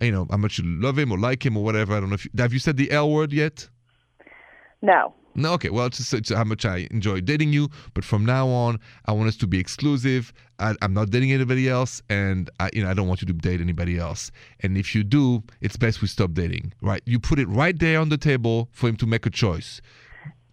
you 0.00 0.12
know, 0.12 0.26
how 0.30 0.36
much 0.36 0.58
you 0.58 0.64
love 0.66 0.98
him 0.98 1.10
or 1.10 1.18
like 1.18 1.46
him 1.46 1.56
or 1.56 1.64
whatever. 1.64 1.94
I 1.94 2.00
don't 2.00 2.10
know 2.10 2.16
if 2.16 2.26
you, 2.26 2.30
have 2.36 2.52
you 2.52 2.58
said 2.58 2.76
the 2.76 2.90
L 2.90 3.10
word 3.10 3.32
yet? 3.32 3.68
No. 4.82 5.14
No, 5.34 5.52
okay. 5.52 5.70
Well, 5.70 5.86
it's 5.86 5.98
just 6.10 6.32
how 6.32 6.42
much 6.42 6.64
I 6.64 6.88
enjoy 6.90 7.20
dating 7.20 7.52
you, 7.52 7.68
but 7.94 8.04
from 8.04 8.24
now 8.26 8.48
on, 8.48 8.80
I 9.06 9.12
want 9.12 9.28
us 9.28 9.36
to 9.36 9.46
be 9.46 9.60
exclusive. 9.60 10.32
I, 10.58 10.74
I'm 10.82 10.92
not 10.92 11.10
dating 11.10 11.30
anybody 11.30 11.68
else, 11.68 12.02
and 12.08 12.50
I, 12.58 12.70
you 12.72 12.82
know, 12.82 12.90
I 12.90 12.94
don't 12.94 13.06
want 13.06 13.22
you 13.22 13.26
to 13.28 13.32
date 13.32 13.60
anybody 13.60 13.98
else. 13.98 14.32
And 14.60 14.76
if 14.76 14.96
you 14.96 15.04
do, 15.04 15.44
it's 15.60 15.76
best 15.76 16.02
we 16.02 16.08
stop 16.08 16.32
dating. 16.32 16.72
Right? 16.80 17.02
You 17.06 17.20
put 17.20 17.38
it 17.38 17.48
right 17.48 17.78
there 17.78 18.00
on 18.00 18.08
the 18.08 18.18
table 18.18 18.68
for 18.72 18.88
him 18.88 18.96
to 18.96 19.06
make 19.06 19.26
a 19.26 19.30
choice. 19.30 19.80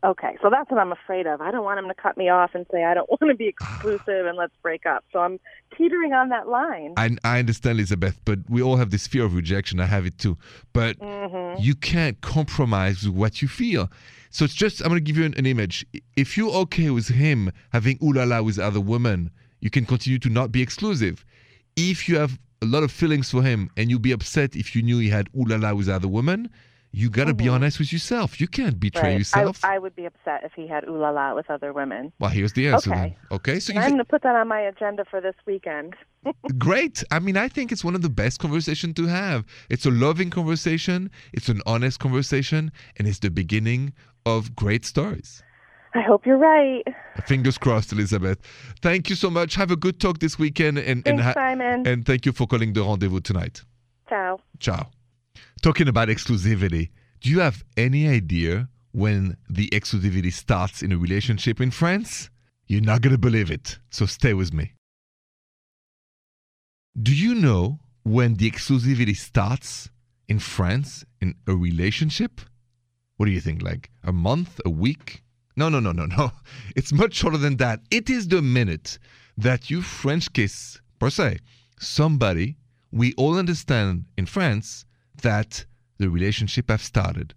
Okay, 0.05 0.37
so 0.43 0.51
that's 0.51 0.69
what 0.69 0.79
I'm 0.79 0.91
afraid 0.91 1.25
of. 1.25 1.41
I 1.41 1.49
don't 1.49 1.63
want 1.63 1.79
him 1.79 1.87
to 1.87 1.95
cut 1.95 2.15
me 2.15 2.29
off 2.29 2.51
and 2.53 2.65
say 2.71 2.83
I 2.83 2.93
don't 2.93 3.09
want 3.21 3.23
to 3.27 3.35
be 3.35 3.47
exclusive 3.47 4.27
and 4.27 4.37
let's 4.37 4.53
break 4.61 4.85
up. 4.85 5.03
So 5.11 5.19
I'm 5.19 5.39
teetering 5.75 6.13
on 6.13 6.29
that 6.29 6.47
line. 6.47 6.93
I, 6.95 7.09
I 7.23 7.39
understand, 7.39 7.79
Elizabeth, 7.79 8.21
but 8.23 8.39
we 8.47 8.61
all 8.61 8.77
have 8.77 8.91
this 8.91 9.07
fear 9.07 9.25
of 9.25 9.33
rejection. 9.35 9.79
I 9.79 9.87
have 9.87 10.05
it 10.05 10.17
too. 10.19 10.37
But 10.73 10.99
Mm-hmm. 10.99 11.61
you 11.61 11.73
can't 11.75 12.21
compromise 12.21 13.03
with 13.03 13.15
what 13.15 13.41
you 13.41 13.47
feel. 13.47 13.89
So 14.29 14.45
it's 14.45 14.53
just, 14.53 14.81
I'm 14.81 14.89
going 14.89 15.03
to 15.03 15.11
give 15.11 15.17
you 15.17 15.25
an, 15.25 15.33
an 15.37 15.45
image. 15.47 15.85
If 16.15 16.37
you're 16.37 16.53
okay 16.65 16.89
with 16.91 17.07
him 17.07 17.51
having 17.71 17.97
ooh 18.03 18.13
la 18.13 18.25
la 18.25 18.41
with 18.41 18.59
other 18.59 18.79
women, 18.81 19.31
you 19.59 19.69
can 19.71 19.85
continue 19.85 20.19
to 20.19 20.29
not 20.29 20.51
be 20.51 20.61
exclusive. 20.61 21.25
If 21.75 22.07
you 22.07 22.17
have 22.19 22.37
a 22.61 22.65
lot 22.65 22.83
of 22.83 22.91
feelings 22.91 23.31
for 23.31 23.41
him 23.41 23.69
and 23.75 23.89
you'd 23.89 24.01
be 24.03 24.11
upset 24.11 24.55
if 24.55 24.75
you 24.75 24.83
knew 24.83 24.99
he 24.99 25.09
had 25.09 25.29
ooh 25.35 25.45
la 25.45 25.55
la 25.55 25.73
with 25.73 25.89
other 25.89 26.07
women, 26.07 26.49
you 26.95 27.09
got 27.09 27.25
to 27.25 27.33
be 27.33 27.47
honest 27.49 27.77
with 27.79 27.91
yourself. 27.91 28.39
You 28.41 28.47
can't 28.47 28.79
betray 28.79 29.01
Mm-hmm. 29.01 29.07
Right. 29.11 29.17
yourself. 29.19 29.65
I, 29.65 29.75
I 29.75 29.79
would 29.79 29.95
be 29.95 30.05
upset 30.05 30.39
if 30.43 30.53
he 30.53 30.65
had 30.67 30.83
ooh 30.87 30.97
la 30.97 31.09
la 31.09 31.35
with 31.35 31.49
other 31.49 31.71
women. 31.73 32.03
well, 32.19 32.29
here's 32.29 32.53
the 32.53 32.67
answer 32.69 32.89
then. 32.91 32.99
Okay. 32.99 33.17
Okay, 33.31 33.59
so 33.59 33.73
you 33.73 33.79
I'm 33.79 33.89
going 33.89 33.97
to 33.97 34.05
put 34.05 34.23
that 34.23 34.35
on 34.35 34.47
my 34.47 34.61
agenda 34.61 35.03
for 35.11 35.19
this 35.21 35.35
weekend. 35.45 35.95
Great. 36.57 37.03
I 37.11 37.19
mean, 37.19 37.37
I 37.37 37.47
think 37.49 37.71
it's 37.73 37.83
one 37.83 37.95
of 37.95 38.01
the 38.01 38.09
best 38.23 38.39
conversations 38.39 38.93
to 38.95 39.05
have. 39.07 39.45
It's 39.69 39.85
a 39.85 39.91
loving 39.91 40.29
conversation, 40.29 41.11
it's 41.33 41.49
an 41.49 41.61
honest 41.65 41.99
conversation, 41.99 42.71
and 42.97 43.07
it's 43.07 43.19
the 43.19 43.29
beginning 43.29 43.93
of 44.25 44.55
great 44.55 44.85
stories. 44.85 45.43
I 45.93 46.01
hope 46.01 46.25
you're 46.25 46.37
right. 46.37 46.83
Fingers 47.25 47.57
crossed, 47.57 47.91
Elizabeth. 47.93 48.39
Thank 48.81 49.09
you 49.09 49.15
so 49.15 49.29
much. 49.29 49.55
Have 49.55 49.71
a 49.71 49.77
good 49.77 49.99
talk 49.99 50.19
this 50.19 50.37
weekend, 50.39 50.77
and 50.79 51.07
and, 51.07 51.19
Thanks, 51.19 51.33
Simon. 51.35 51.87
and 51.87 52.05
thank 52.05 52.25
you 52.25 52.31
for 52.33 52.47
calling 52.47 52.73
the 52.73 52.83
rendezvous 52.83 53.21
tonight. 53.21 53.63
Ciao. 54.09 54.39
Ciao. 54.59 54.94
Talking 55.61 55.87
about 55.87 56.09
exclusivity, 56.09 56.89
do 57.21 57.29
you 57.29 57.39
have 57.39 57.63
any 57.77 58.07
idea 58.07 58.69
when 58.91 59.37
the 59.49 59.67
exclusivity 59.69 60.31
starts 60.31 60.81
in 60.81 60.91
a 60.91 60.97
relationship 60.97 61.59
in 61.59 61.71
France? 61.71 62.29
You're 62.67 62.81
not 62.81 63.01
going 63.01 63.11
to 63.13 63.19
believe 63.19 63.51
it, 63.51 63.79
so 63.89 64.05
stay 64.05 64.33
with 64.33 64.53
me. 64.53 64.73
Do 67.01 67.13
you 67.13 67.35
know 67.35 67.79
when 68.03 68.35
the 68.35 68.49
exclusivity 68.49 69.15
starts 69.15 69.89
in 70.27 70.39
France 70.39 71.05
in 71.21 71.35
a 71.47 71.55
relationship? 71.55 72.41
What 73.17 73.27
do 73.27 73.31
you 73.31 73.41
think? 73.41 73.61
Like 73.61 73.89
a 74.03 74.11
month, 74.11 74.61
a 74.65 74.69
week? 74.69 75.23
No, 75.55 75.69
no, 75.69 75.79
no, 75.79 75.91
no, 75.91 76.05
no. 76.05 76.31
It's 76.75 76.93
much 76.93 77.15
shorter 77.15 77.37
than 77.37 77.57
that. 77.57 77.81
It 77.91 78.09
is 78.09 78.27
the 78.27 78.41
minute 78.41 78.99
that 79.37 79.69
you 79.69 79.81
French 79.81 80.31
kiss, 80.33 80.79
per 80.99 81.09
se, 81.09 81.39
somebody 81.79 82.57
we 82.91 83.13
all 83.13 83.37
understand 83.37 84.05
in 84.17 84.25
France 84.25 84.85
that 85.21 85.65
the 85.97 86.09
relationship 86.09 86.69
have 86.69 86.81
started. 86.81 87.33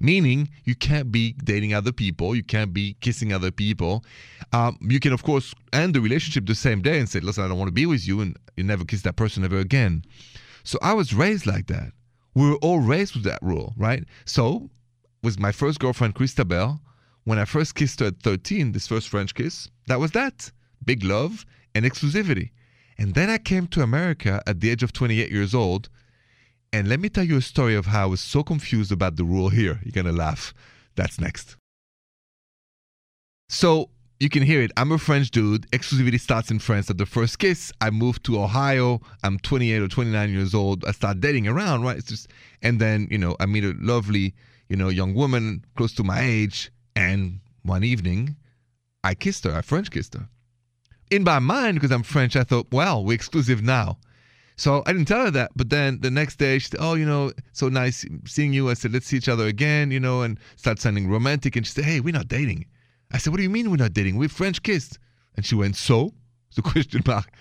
Meaning, 0.00 0.50
you 0.64 0.74
can't 0.74 1.12
be 1.12 1.32
dating 1.32 1.72
other 1.72 1.92
people, 1.92 2.34
you 2.34 2.42
can't 2.42 2.74
be 2.74 2.96
kissing 3.00 3.32
other 3.32 3.50
people. 3.50 4.04
Um, 4.52 4.76
you 4.82 4.98
can, 4.98 5.12
of 5.12 5.22
course, 5.22 5.54
end 5.72 5.94
the 5.94 6.00
relationship 6.00 6.46
the 6.46 6.54
same 6.54 6.82
day 6.82 6.98
and 6.98 7.08
say, 7.08 7.20
"Listen, 7.20 7.44
I 7.44 7.48
don't 7.48 7.58
want 7.58 7.68
to 7.68 7.72
be 7.72 7.86
with 7.86 8.06
you," 8.06 8.20
and 8.20 8.36
you 8.56 8.64
never 8.64 8.84
kiss 8.84 9.02
that 9.02 9.16
person 9.16 9.44
ever 9.44 9.58
again. 9.58 10.04
So 10.64 10.78
I 10.82 10.94
was 10.94 11.14
raised 11.14 11.46
like 11.46 11.68
that. 11.68 11.92
We 12.34 12.50
were 12.50 12.56
all 12.56 12.80
raised 12.80 13.14
with 13.14 13.24
that 13.24 13.42
rule, 13.42 13.72
right? 13.76 14.04
So, 14.24 14.70
with 15.22 15.38
my 15.38 15.52
first 15.52 15.78
girlfriend, 15.78 16.16
Christabel, 16.16 16.80
when 17.24 17.38
I 17.38 17.44
first 17.44 17.74
kissed 17.74 18.00
her 18.00 18.06
at 18.06 18.20
13, 18.22 18.72
this 18.72 18.88
first 18.88 19.08
French 19.08 19.34
kiss, 19.34 19.68
that 19.86 20.00
was 20.00 20.10
that 20.12 20.50
big 20.84 21.04
love 21.04 21.46
and 21.74 21.84
exclusivity. 21.84 22.50
And 22.98 23.14
then 23.14 23.30
I 23.30 23.38
came 23.38 23.66
to 23.68 23.82
America 23.82 24.42
at 24.46 24.60
the 24.60 24.70
age 24.70 24.82
of 24.82 24.92
28 24.92 25.30
years 25.30 25.54
old. 25.54 25.88
And 26.74 26.88
let 26.88 26.98
me 26.98 27.08
tell 27.08 27.22
you 27.22 27.36
a 27.36 27.40
story 27.40 27.76
of 27.76 27.86
how 27.86 28.02
I 28.02 28.06
was 28.06 28.20
so 28.20 28.42
confused 28.42 28.90
about 28.90 29.14
the 29.14 29.22
rule 29.22 29.48
here. 29.48 29.78
You're 29.84 29.92
going 29.92 30.12
to 30.12 30.20
laugh. 30.26 30.52
That's 30.96 31.20
next. 31.20 31.56
So 33.48 33.90
you 34.18 34.28
can 34.28 34.42
hear 34.42 34.60
it. 34.60 34.72
I'm 34.76 34.90
a 34.90 34.98
French 34.98 35.30
dude. 35.30 35.70
Exclusivity 35.70 36.18
starts 36.18 36.50
in 36.50 36.58
France 36.58 36.90
at 36.90 36.98
the 36.98 37.06
first 37.06 37.38
kiss. 37.38 37.70
I 37.80 37.90
moved 37.90 38.24
to 38.24 38.40
Ohio. 38.40 39.00
I'm 39.22 39.38
28 39.38 39.82
or 39.82 39.86
29 39.86 40.30
years 40.30 40.52
old. 40.52 40.84
I 40.84 40.90
start 40.90 41.20
dating 41.20 41.46
around, 41.46 41.84
right? 41.84 41.96
It's 41.96 42.08
just, 42.08 42.26
and 42.60 42.80
then, 42.80 43.06
you 43.08 43.18
know, 43.18 43.36
I 43.38 43.46
meet 43.46 43.62
a 43.62 43.76
lovely, 43.78 44.34
you 44.68 44.74
know, 44.74 44.88
young 44.88 45.14
woman 45.14 45.64
close 45.76 45.92
to 45.94 46.02
my 46.02 46.22
age. 46.22 46.72
And 46.96 47.38
one 47.62 47.84
evening, 47.84 48.34
I 49.04 49.14
kissed 49.14 49.44
her. 49.44 49.54
I 49.54 49.62
French 49.62 49.92
kissed 49.92 50.14
her 50.14 50.28
in 51.10 51.24
my 51.24 51.38
mind, 51.38 51.76
because 51.76 51.92
I'm 51.92 52.02
French, 52.02 52.36
I 52.36 52.44
thought, 52.44 52.66
well, 52.72 53.04
we're 53.04 53.14
exclusive 53.14 53.62
now. 53.62 53.98
So 54.56 54.82
I 54.86 54.92
didn't 54.92 55.08
tell 55.08 55.24
her 55.24 55.30
that. 55.32 55.50
But 55.56 55.70
then 55.70 56.00
the 56.00 56.10
next 56.10 56.36
day, 56.36 56.58
she 56.58 56.68
said, 56.68 56.80
oh, 56.80 56.94
you 56.94 57.06
know, 57.06 57.32
so 57.52 57.68
nice 57.68 58.06
seeing 58.24 58.52
you. 58.52 58.70
I 58.70 58.74
said, 58.74 58.92
let's 58.92 59.06
see 59.06 59.16
each 59.16 59.28
other 59.28 59.46
again, 59.46 59.90
you 59.90 60.00
know, 60.00 60.22
and 60.22 60.38
start 60.56 60.78
sounding 60.78 61.08
romantic. 61.08 61.56
And 61.56 61.66
she 61.66 61.72
said, 61.72 61.84
hey, 61.84 62.00
we're 62.00 62.12
not 62.12 62.28
dating. 62.28 62.66
I 63.12 63.18
said, 63.18 63.32
what 63.32 63.38
do 63.38 63.42
you 63.42 63.50
mean 63.50 63.70
we're 63.70 63.76
not 63.76 63.92
dating? 63.92 64.16
We're 64.16 64.28
French 64.28 64.62
kissed. 64.62 64.98
And 65.36 65.44
she 65.44 65.54
went, 65.54 65.76
so? 65.76 66.14
A 66.56 66.62
question 66.62 67.02
mark. 67.06 67.32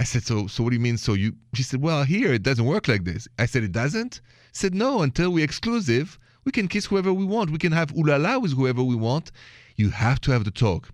I 0.00 0.04
said, 0.04 0.22
so 0.22 0.46
so 0.46 0.62
what 0.62 0.70
do 0.70 0.76
you 0.76 0.82
mean? 0.82 0.96
So 0.96 1.14
you 1.14 1.34
she 1.54 1.62
said, 1.62 1.80
Well, 1.80 2.04
here 2.04 2.32
it 2.32 2.42
doesn't 2.42 2.64
work 2.64 2.88
like 2.88 3.04
this. 3.04 3.28
I 3.38 3.46
said, 3.46 3.64
It 3.64 3.72
doesn't? 3.72 4.20
Said, 4.52 4.74
No, 4.74 5.02
until 5.02 5.30
we're 5.30 5.44
exclusive, 5.44 6.18
we 6.44 6.52
can 6.52 6.68
kiss 6.68 6.86
whoever 6.86 7.12
we 7.12 7.24
want. 7.24 7.50
We 7.50 7.58
can 7.58 7.72
have 7.72 7.92
ooh 7.96 8.04
la 8.04 8.16
la 8.16 8.38
with 8.38 8.54
whoever 8.54 8.82
we 8.82 8.94
want. 8.94 9.32
You 9.76 9.90
have 9.90 10.20
to 10.22 10.32
have 10.32 10.44
the 10.44 10.50
talk. 10.50 10.88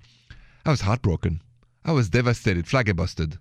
I 0.64 0.70
was 0.70 0.82
heartbroken. 0.82 1.42
I 1.84 1.92
was 1.92 2.08
devastated, 2.08 2.66
flabbergasted. 2.66 3.38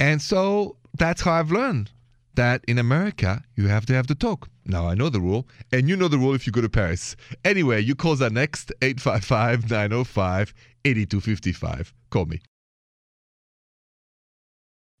And 0.00 0.20
so 0.20 0.76
that's 0.94 1.22
how 1.22 1.32
I've 1.32 1.50
learned 1.50 1.90
that 2.34 2.64
in 2.66 2.78
America, 2.78 3.42
you 3.54 3.68
have 3.68 3.86
to 3.86 3.94
have 3.94 4.06
the 4.06 4.14
talk. 4.14 4.48
Now, 4.66 4.88
I 4.88 4.94
know 4.94 5.08
the 5.08 5.20
rule, 5.20 5.46
and 5.72 5.88
you 5.88 5.96
know 5.96 6.08
the 6.08 6.18
rule 6.18 6.34
if 6.34 6.46
you 6.46 6.52
go 6.52 6.60
to 6.60 6.68
Paris. 6.68 7.16
Anyway, 7.44 7.82
you 7.82 7.94
call 7.94 8.16
that 8.16 8.32
next 8.32 8.72
855 8.82 9.70
905 9.70 10.54
8255. 10.84 11.94
Call 12.10 12.26
me. 12.26 12.40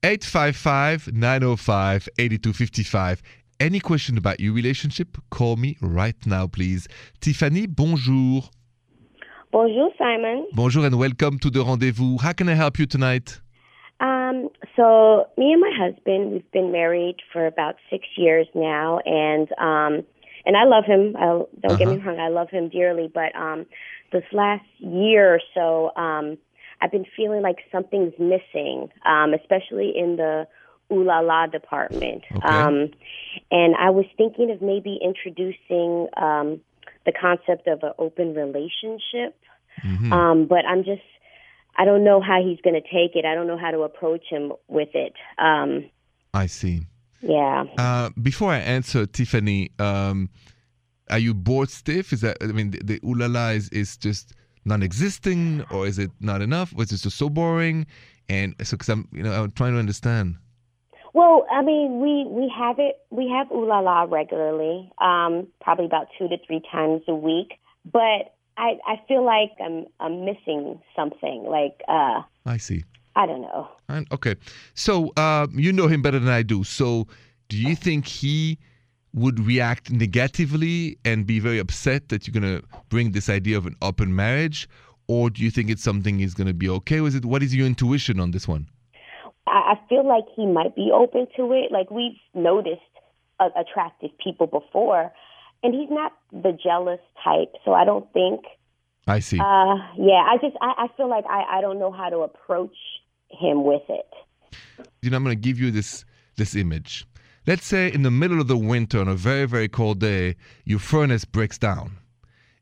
855 0.02 1.12
905 1.14 2.08
8255. 2.18 3.22
Any 3.60 3.80
question 3.80 4.18
about 4.18 4.40
your 4.40 4.52
relationship, 4.52 5.16
call 5.30 5.56
me 5.56 5.78
right 5.80 6.16
now, 6.26 6.46
please. 6.46 6.86
Tiffany, 7.20 7.66
bonjour. 7.66 8.42
Bonjour, 9.50 9.90
Simon. 9.96 10.46
Bonjour 10.52 10.84
and 10.84 10.98
welcome 10.98 11.38
to 11.38 11.48
the 11.48 11.64
rendezvous. 11.64 12.18
How 12.18 12.32
can 12.32 12.48
I 12.48 12.54
help 12.54 12.78
you 12.78 12.86
tonight? 12.86 13.40
Um, 14.00 14.50
so 14.76 15.28
me 15.36 15.52
and 15.52 15.60
my 15.60 15.70
husband, 15.76 16.32
we've 16.32 16.52
been 16.52 16.72
married 16.72 17.16
for 17.32 17.46
about 17.46 17.76
six 17.90 18.06
years 18.16 18.46
now, 18.54 18.98
and 19.04 19.48
um, 19.58 20.06
and 20.46 20.56
I 20.56 20.64
love 20.64 20.84
him. 20.84 21.16
I, 21.16 21.26
don't 21.60 21.78
get 21.78 21.88
me 21.88 21.96
Uh-huh. 21.96 22.10
wrong, 22.10 22.20
I 22.20 22.28
love 22.28 22.50
him 22.50 22.68
dearly. 22.68 23.10
But 23.12 23.34
um, 23.34 23.66
this 24.12 24.24
last 24.32 24.64
year 24.78 25.34
or 25.34 25.40
so, 25.54 25.94
um, 25.96 26.36
I've 26.80 26.90
been 26.90 27.06
feeling 27.16 27.42
like 27.42 27.58
something's 27.72 28.12
missing, 28.18 28.90
um, 29.06 29.32
especially 29.32 29.92
in 29.96 30.16
the 30.16 30.46
ooh 30.92 31.02
la 31.02 31.20
la 31.20 31.46
department. 31.46 32.24
Okay. 32.30 32.46
Um, 32.46 32.90
and 33.50 33.74
I 33.76 33.90
was 33.90 34.04
thinking 34.18 34.50
of 34.50 34.60
maybe 34.60 34.98
introducing 35.02 36.08
um, 36.16 36.60
the 37.06 37.12
concept 37.12 37.66
of 37.68 37.82
an 37.82 37.92
open 37.98 38.34
relationship. 38.34 39.38
Mhm. 39.82 40.12
Um, 40.12 40.46
but 40.46 40.64
I'm 40.66 40.84
just, 40.84 41.02
I 41.76 41.84
don't 41.84 42.04
know 42.04 42.20
how 42.20 42.42
he's 42.42 42.60
going 42.60 42.74
to 42.74 42.80
take 42.80 43.16
it. 43.16 43.24
I 43.24 43.34
don't 43.34 43.46
know 43.46 43.58
how 43.58 43.70
to 43.70 43.80
approach 43.80 44.24
him 44.28 44.52
with 44.68 44.90
it. 44.94 45.14
Um, 45.38 45.90
I 46.32 46.46
see. 46.46 46.86
yeah. 47.20 47.64
Uh, 47.78 48.10
before 48.20 48.50
I 48.50 48.58
answer, 48.58 49.06
Tiffany, 49.06 49.70
um, 49.78 50.28
are 51.10 51.18
you 51.18 51.34
bored 51.34 51.70
stiff? 51.70 52.12
Is 52.12 52.20
that 52.22 52.38
I 52.40 52.46
mean 52.46 52.70
the, 52.70 52.78
the 52.82 53.00
ooh 53.04 53.14
la 53.14 53.26
la 53.26 53.48
is, 53.50 53.68
is 53.70 53.96
just 53.96 54.32
non-existing, 54.64 55.64
or 55.70 55.86
is 55.86 55.98
it 55.98 56.10
not 56.20 56.42
enough? 56.42 56.72
Or 56.76 56.82
is 56.82 56.92
it 56.92 56.98
just 56.98 57.18
so 57.18 57.28
boring? 57.28 57.86
And 58.28 58.54
so, 58.62 58.76
because 58.76 58.88
I'm 58.88 59.08
you 59.12 59.22
know 59.22 59.32
I'm 59.32 59.50
trying 59.50 59.74
to 59.74 59.78
understand. 59.78 60.36
Well, 61.12 61.46
I 61.52 61.62
mean, 61.62 62.00
we 62.00 62.26
we 62.28 62.52
have 62.56 62.78
it. 62.78 62.96
We 63.10 63.28
have 63.28 63.50
ooh 63.52 63.66
la 63.66 63.80
la 63.80 64.02
regularly, 64.02 64.90
um, 64.98 65.46
probably 65.60 65.86
about 65.86 66.08
two 66.18 66.28
to 66.28 66.36
three 66.46 66.62
times 66.72 67.02
a 67.06 67.14
week. 67.14 67.54
But 67.84 68.33
I 68.56 68.78
I 68.86 69.00
feel 69.08 69.24
like 69.24 69.52
I'm 69.64 69.86
I'm 70.00 70.24
missing 70.24 70.80
something. 70.96 71.44
Like 71.48 71.80
uh, 71.88 72.22
I 72.46 72.56
see. 72.58 72.84
I 73.16 73.26
don't 73.26 73.42
know. 73.42 73.68
And- 73.88 74.06
Okay, 74.12 74.34
so 74.74 75.12
uh, 75.16 75.46
you 75.52 75.72
know 75.72 75.86
him 75.88 76.02
better 76.02 76.18
than 76.18 76.28
I 76.32 76.42
do. 76.42 76.64
So, 76.64 77.06
do 77.48 77.56
you 77.56 77.76
think 77.76 78.06
he 78.06 78.58
would 79.12 79.38
react 79.38 79.92
negatively 79.92 80.98
and 81.04 81.24
be 81.26 81.38
very 81.38 81.58
upset 81.60 82.08
that 82.08 82.26
you're 82.26 82.34
gonna 82.40 82.60
bring 82.88 83.12
this 83.12 83.28
idea 83.28 83.56
of 83.56 83.66
an 83.66 83.76
open 83.82 84.14
marriage, 84.16 84.68
or 85.06 85.30
do 85.30 85.42
you 85.42 85.50
think 85.50 85.70
it's 85.70 85.82
something 85.82 86.18
he's 86.18 86.34
gonna 86.34 86.52
be 86.54 86.68
okay 86.68 87.00
with 87.00 87.14
it? 87.14 87.24
What 87.24 87.42
is 87.42 87.54
your 87.54 87.66
intuition 87.66 88.18
on 88.18 88.32
this 88.32 88.48
one? 88.48 88.66
I, 89.46 89.74
I 89.74 89.88
feel 89.88 90.06
like 90.06 90.24
he 90.34 90.46
might 90.46 90.74
be 90.74 90.90
open 90.92 91.26
to 91.36 91.52
it. 91.52 91.70
Like 91.70 91.90
we've 91.92 92.18
noticed 92.34 92.80
uh, 93.38 93.50
attractive 93.56 94.10
people 94.18 94.46
before, 94.48 95.12
and 95.64 95.74
he's 95.74 95.90
not 95.90 96.12
the 96.32 96.52
jealous 96.62 97.00
type. 97.24 97.52
So 97.64 97.72
I 97.72 97.84
don't 97.84 98.10
think 98.12 98.42
I 99.08 99.18
see. 99.18 99.38
Uh, 99.40 99.74
yeah, 99.98 100.22
I 100.30 100.36
just 100.40 100.56
I, 100.60 100.84
I 100.84 100.86
feel 100.96 101.08
like 101.10 101.24
I, 101.28 101.58
I 101.58 101.60
don't 101.60 101.78
know 101.80 101.90
how 101.90 102.08
to 102.10 102.18
approach 102.18 102.76
him 103.30 103.64
with 103.64 103.82
it. 103.88 104.06
you 105.02 105.10
know, 105.10 105.16
I'm 105.16 105.24
going 105.24 105.36
to 105.36 105.40
give 105.48 105.58
you 105.58 105.70
this 105.72 106.04
this 106.36 106.54
image. 106.54 107.06
Let's 107.46 107.66
say 107.66 107.92
in 107.92 108.02
the 108.02 108.10
middle 108.10 108.40
of 108.40 108.48
the 108.48 108.56
winter 108.56 109.00
on 109.00 109.08
a 109.08 109.14
very 109.14 109.46
very 109.46 109.68
cold 109.68 109.98
day, 109.98 110.36
your 110.64 110.78
furnace 110.78 111.24
breaks 111.24 111.58
down. 111.58 111.96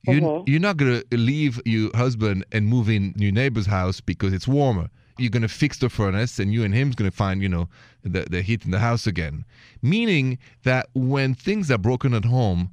You, 0.05 0.21
Mhm. 0.21 0.49
You're 0.49 0.59
not 0.61 0.77
going 0.79 1.03
to 1.11 1.17
leave 1.17 1.61
your 1.65 1.91
husband 1.97 2.45
and 2.51 2.67
move 2.67 2.89
in 2.89 3.15
your 3.17 3.31
neighbor's 3.31 3.67
house 3.67 4.01
because 4.01 4.33
it's 4.33 4.49
warmer. 4.49 4.89
You're 5.19 5.31
going 5.31 5.43
to 5.43 5.49
fix 5.49 5.79
the 5.79 5.89
furnace, 5.89 6.41
and 6.41 6.53
you 6.53 6.65
and 6.65 6.75
him's 6.75 6.97
going 6.97 7.09
to 7.11 7.17
find, 7.17 7.41
you 7.41 7.49
know, 7.49 7.69
the, 8.03 8.27
the 8.29 8.43
heat 8.43 8.65
in 8.65 8.73
the 8.73 8.81
house 8.81 9.07
again. 9.07 9.45
Meaning 9.81 10.39
that 10.65 10.89
when 10.95 11.35
things 11.35 11.71
are 11.71 11.79
broken 11.79 12.15
at 12.15 12.25
home, 12.25 12.71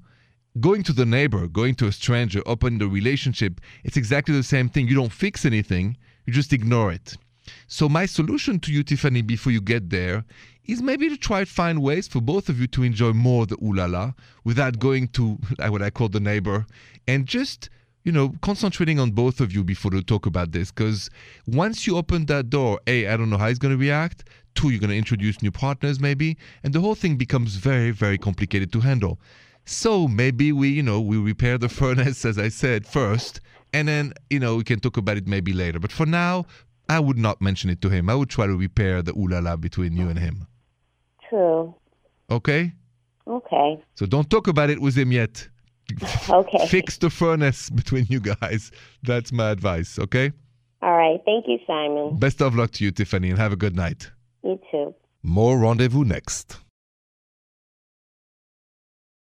going 0.60 0.84
to 0.84 0.94
the 0.94 1.06
neighbor, 1.06 1.48
going 1.48 1.76
to 1.76 1.88
a 1.88 1.92
stranger, 1.92 2.42
opening 2.46 2.80
the 2.80 2.88
relationship, 2.88 3.62
it's 3.84 3.98
exactly 3.98 4.36
the 4.36 4.44
same 4.44 4.70
thing. 4.70 4.88
You 4.88 4.96
don't 4.96 5.12
fix 5.12 5.46
anything, 5.46 5.98
you 6.26 6.34
just 6.34 6.54
ignore 6.54 6.92
it. 6.92 7.18
So 7.68 7.90
my 7.90 8.06
solution 8.06 8.60
to 8.62 8.72
you, 8.72 8.84
Tiffany, 8.84 9.22
before 9.22 9.52
you 9.52 9.62
get 9.62 9.90
there, 9.90 10.26
is 10.66 10.82
maybe 10.82 11.10
to 11.10 11.18
try 11.18 11.40
to 11.40 11.46
find 11.46 11.82
ways 11.82 12.08
for 12.08 12.22
both 12.22 12.48
of 12.48 12.60
you 12.60 12.68
to 12.68 12.84
enjoy 12.84 13.12
more 13.12 13.46
the 13.48 13.56
ooh 13.64 13.74
la 13.74 13.86
la 13.86 14.14
without 14.44 14.78
going 14.78 15.08
to 15.10 15.38
what 15.68 15.82
I 15.82 15.90
call 15.90 16.10
the 16.10 16.20
neighbor 16.20 16.66
and 17.08 17.26
just 17.26 17.70
you 18.04 18.12
know 18.12 18.34
concentrating 18.42 19.00
on 19.00 19.12
both 19.12 19.42
of 19.42 19.52
you 19.52 19.64
before 19.64 19.92
you 19.94 20.02
talk 20.02 20.26
about 20.26 20.52
this 20.52 20.72
because 20.72 21.10
once 21.48 21.86
you 21.86 21.98
open 21.98 22.26
that 22.28 22.50
door 22.50 22.80
a 22.88 23.08
i 23.08 23.18
don't 23.18 23.30
know 23.30 23.38
how 23.38 23.50
he's 23.50 23.60
going 23.60 23.74
to 23.74 23.78
react 23.78 24.24
two 24.56 24.70
you're 24.70 24.80
going 24.80 24.90
to 24.90 24.98
introduce 24.98 25.42
new 25.42 25.52
partners 25.52 26.00
maybe 26.00 26.38
and 26.64 26.72
the 26.74 26.80
whole 26.80 26.96
thing 26.96 27.18
becomes 27.18 27.56
very 27.56 27.92
very 27.92 28.18
complicated 28.18 28.72
to 28.72 28.80
handle 28.80 29.20
so 29.70 30.08
maybe 30.08 30.52
we 30.52 30.70
you 30.70 30.84
know 30.84 31.00
we 31.00 31.18
repair 31.18 31.58
the 31.58 31.70
furnace 31.80 32.26
as 32.26 32.38
i 32.40 32.50
said 32.50 32.86
first 32.88 33.40
and 33.74 33.88
then 33.88 34.14
you 34.30 34.40
know 34.40 34.56
we 34.58 34.64
can 34.64 34.80
talk 34.80 34.98
about 34.98 35.16
it 35.18 35.28
maybe 35.28 35.54
later 35.54 35.80
but 35.80 35.92
for 35.92 36.06
now 36.06 36.44
i 36.90 37.00
would 37.00 37.18
not 37.18 37.40
mention 37.42 37.70
it 37.70 37.80
to 37.82 37.90
him 37.90 38.10
i 38.10 38.16
would 38.16 38.30
try 38.30 38.48
to 38.48 38.56
repair 38.58 39.02
the 39.02 39.12
ooh 39.14 39.28
la 39.28 39.40
la 39.40 39.56
between 39.56 39.96
you 39.96 40.10
and 40.10 40.18
him 40.20 40.48
True. 41.30 41.76
okay 42.30 42.74
Okay. 43.28 43.80
so 43.94 44.08
don't 44.08 44.28
talk 44.32 44.48
about 44.48 44.72
it 44.72 44.82
with 44.82 44.96
him 44.98 45.12
yet 45.12 45.48
Okay. 46.30 46.68
fix 46.76 46.98
the 46.98 47.10
furnace 47.12 47.70
between 47.70 48.06
you 48.10 48.20
guys 48.20 48.72
that's 49.04 49.32
my 49.32 49.52
advice 49.52 50.00
okay 50.00 50.32
All 50.82 50.96
right. 50.98 51.20
Thank 51.26 51.46
you, 51.48 51.60
Simon. 51.68 52.18
best 52.18 52.42
of 52.42 52.56
luck 52.56 52.72
to 52.72 52.84
you 52.86 52.92
tiffany 52.92 53.30
and 53.30 53.38
have 53.38 53.54
a 53.54 53.56
good 53.56 53.76
night 53.76 54.10
You 54.44 54.60
too. 54.72 54.96
more 55.22 55.60
rendezvous 55.60 56.06
next 56.06 56.58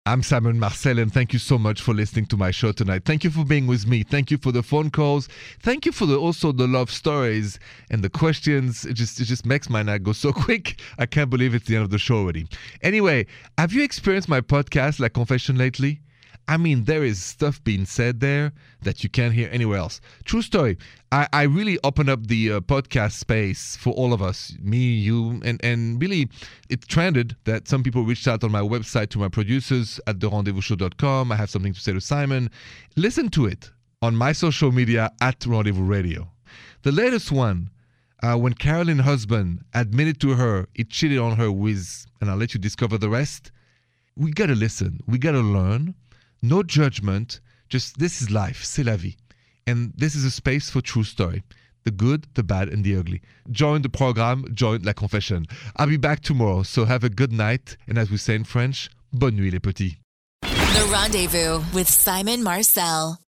I'm 0.04 0.24
Simon 0.24 0.58
Marcel, 0.58 0.98
and 0.98 1.12
thank 1.12 1.32
you 1.32 1.38
so 1.38 1.56
much 1.56 1.80
for 1.80 1.94
listening 1.94 2.26
to 2.26 2.36
my 2.36 2.50
show 2.50 2.72
tonight. 2.72 3.04
Thank 3.04 3.22
you 3.22 3.30
for 3.30 3.44
being 3.44 3.68
with 3.68 3.86
me. 3.86 4.02
Thank 4.02 4.32
you 4.32 4.36
for 4.36 4.50
the 4.50 4.60
phone 4.60 4.90
calls. 4.90 5.28
Thank 5.60 5.86
you 5.86 5.92
for 5.92 6.06
the, 6.06 6.16
also 6.16 6.50
the 6.50 6.66
love 6.66 6.90
stories 6.90 7.60
and 7.88 8.02
the 8.02 8.10
questions. 8.10 8.84
It 8.84 8.94
just 8.94 9.20
it 9.20 9.26
just 9.26 9.46
makes 9.46 9.70
my 9.70 9.84
night 9.84 10.02
go 10.02 10.10
so 10.10 10.32
quick. 10.32 10.80
I 10.98 11.06
can't 11.06 11.30
believe 11.30 11.54
it's 11.54 11.68
the 11.68 11.76
end 11.76 11.84
of 11.84 11.90
the 11.90 11.98
show 11.98 12.16
already. 12.16 12.48
Anyway, 12.82 13.26
have 13.56 13.72
you 13.72 13.84
experienced 13.84 14.28
my 14.28 14.40
podcast, 14.40 14.98
La 14.98 15.08
Confession, 15.08 15.56
lately? 15.56 16.00
I 16.48 16.56
mean, 16.56 16.84
there 16.84 17.04
is 17.04 17.22
stuff 17.22 17.62
being 17.64 17.84
said 17.84 18.20
there 18.20 18.52
that 18.82 19.02
you 19.04 19.10
can't 19.10 19.32
hear 19.32 19.48
anywhere 19.52 19.78
else. 19.78 20.00
True 20.24 20.42
story. 20.42 20.76
I, 21.10 21.28
I 21.32 21.42
really 21.42 21.78
opened 21.84 22.10
up 22.10 22.26
the 22.26 22.52
uh, 22.52 22.60
podcast 22.60 23.12
space 23.12 23.76
for 23.76 23.92
all 23.94 24.12
of 24.12 24.20
us, 24.20 24.54
me, 24.60 24.78
you, 24.78 25.40
and, 25.44 25.60
and 25.64 26.00
really, 26.00 26.28
it 26.68 26.86
trended 26.88 27.36
that 27.44 27.68
some 27.68 27.82
people 27.82 28.04
reached 28.04 28.26
out 28.26 28.42
on 28.44 28.50
my 28.50 28.60
website 28.60 29.10
to 29.10 29.18
my 29.18 29.28
producers 29.28 30.00
at 30.06 30.18
therendezvousshow.com. 30.18 31.32
I 31.32 31.36
have 31.36 31.50
something 31.50 31.72
to 31.74 31.80
say 31.80 31.92
to 31.92 32.00
Simon. 32.00 32.50
Listen 32.96 33.28
to 33.30 33.46
it 33.46 33.70
on 34.02 34.16
my 34.16 34.32
social 34.32 34.72
media 34.72 35.10
at 35.20 35.46
Rendezvous 35.46 35.84
Radio. 35.84 36.28
The 36.82 36.92
latest 36.92 37.30
one, 37.30 37.70
uh, 38.22 38.36
when 38.36 38.54
Carolyn 38.54 39.00
husband 39.00 39.64
admitted 39.74 40.20
to 40.20 40.34
her 40.34 40.68
he 40.74 40.84
cheated 40.84 41.18
on 41.18 41.36
her 41.36 41.50
with, 41.50 42.06
and 42.20 42.30
I'll 42.30 42.36
let 42.36 42.54
you 42.54 42.60
discover 42.60 42.98
the 42.98 43.08
rest. 43.08 43.52
We 44.16 44.32
gotta 44.32 44.54
listen. 44.54 45.00
We 45.06 45.18
gotta 45.18 45.40
learn. 45.40 45.94
No 46.42 46.62
judgment. 46.62 47.40
Just 47.68 47.98
this 47.98 48.20
is 48.20 48.30
life. 48.30 48.64
C'est 48.64 48.84
la 48.84 48.96
vie. 48.96 49.16
And 49.66 49.92
this 49.96 50.14
is 50.14 50.24
a 50.24 50.30
space 50.30 50.70
for 50.70 50.80
true 50.80 51.04
story. 51.04 51.42
The 51.84 51.90
good, 51.90 52.26
the 52.34 52.42
bad, 52.42 52.68
and 52.68 52.84
the 52.84 52.96
ugly. 52.96 53.22
Join 53.50 53.82
the 53.82 53.88
program, 53.88 54.44
join 54.54 54.82
La 54.82 54.92
Confession. 54.92 55.46
I'll 55.76 55.88
be 55.88 55.96
back 55.96 56.20
tomorrow, 56.20 56.62
so 56.62 56.84
have 56.84 57.04
a 57.04 57.08
good 57.08 57.32
night. 57.32 57.76
And 57.88 57.98
as 57.98 58.10
we 58.10 58.18
say 58.18 58.34
in 58.34 58.44
French, 58.44 58.88
bonne 59.12 59.36
nuit 59.36 59.52
les 59.52 59.58
petits. 59.58 59.96
The 60.42 60.88
Rendezvous 60.90 61.62
with 61.72 61.88
Simon 61.88 62.42
Marcel. 62.42 63.22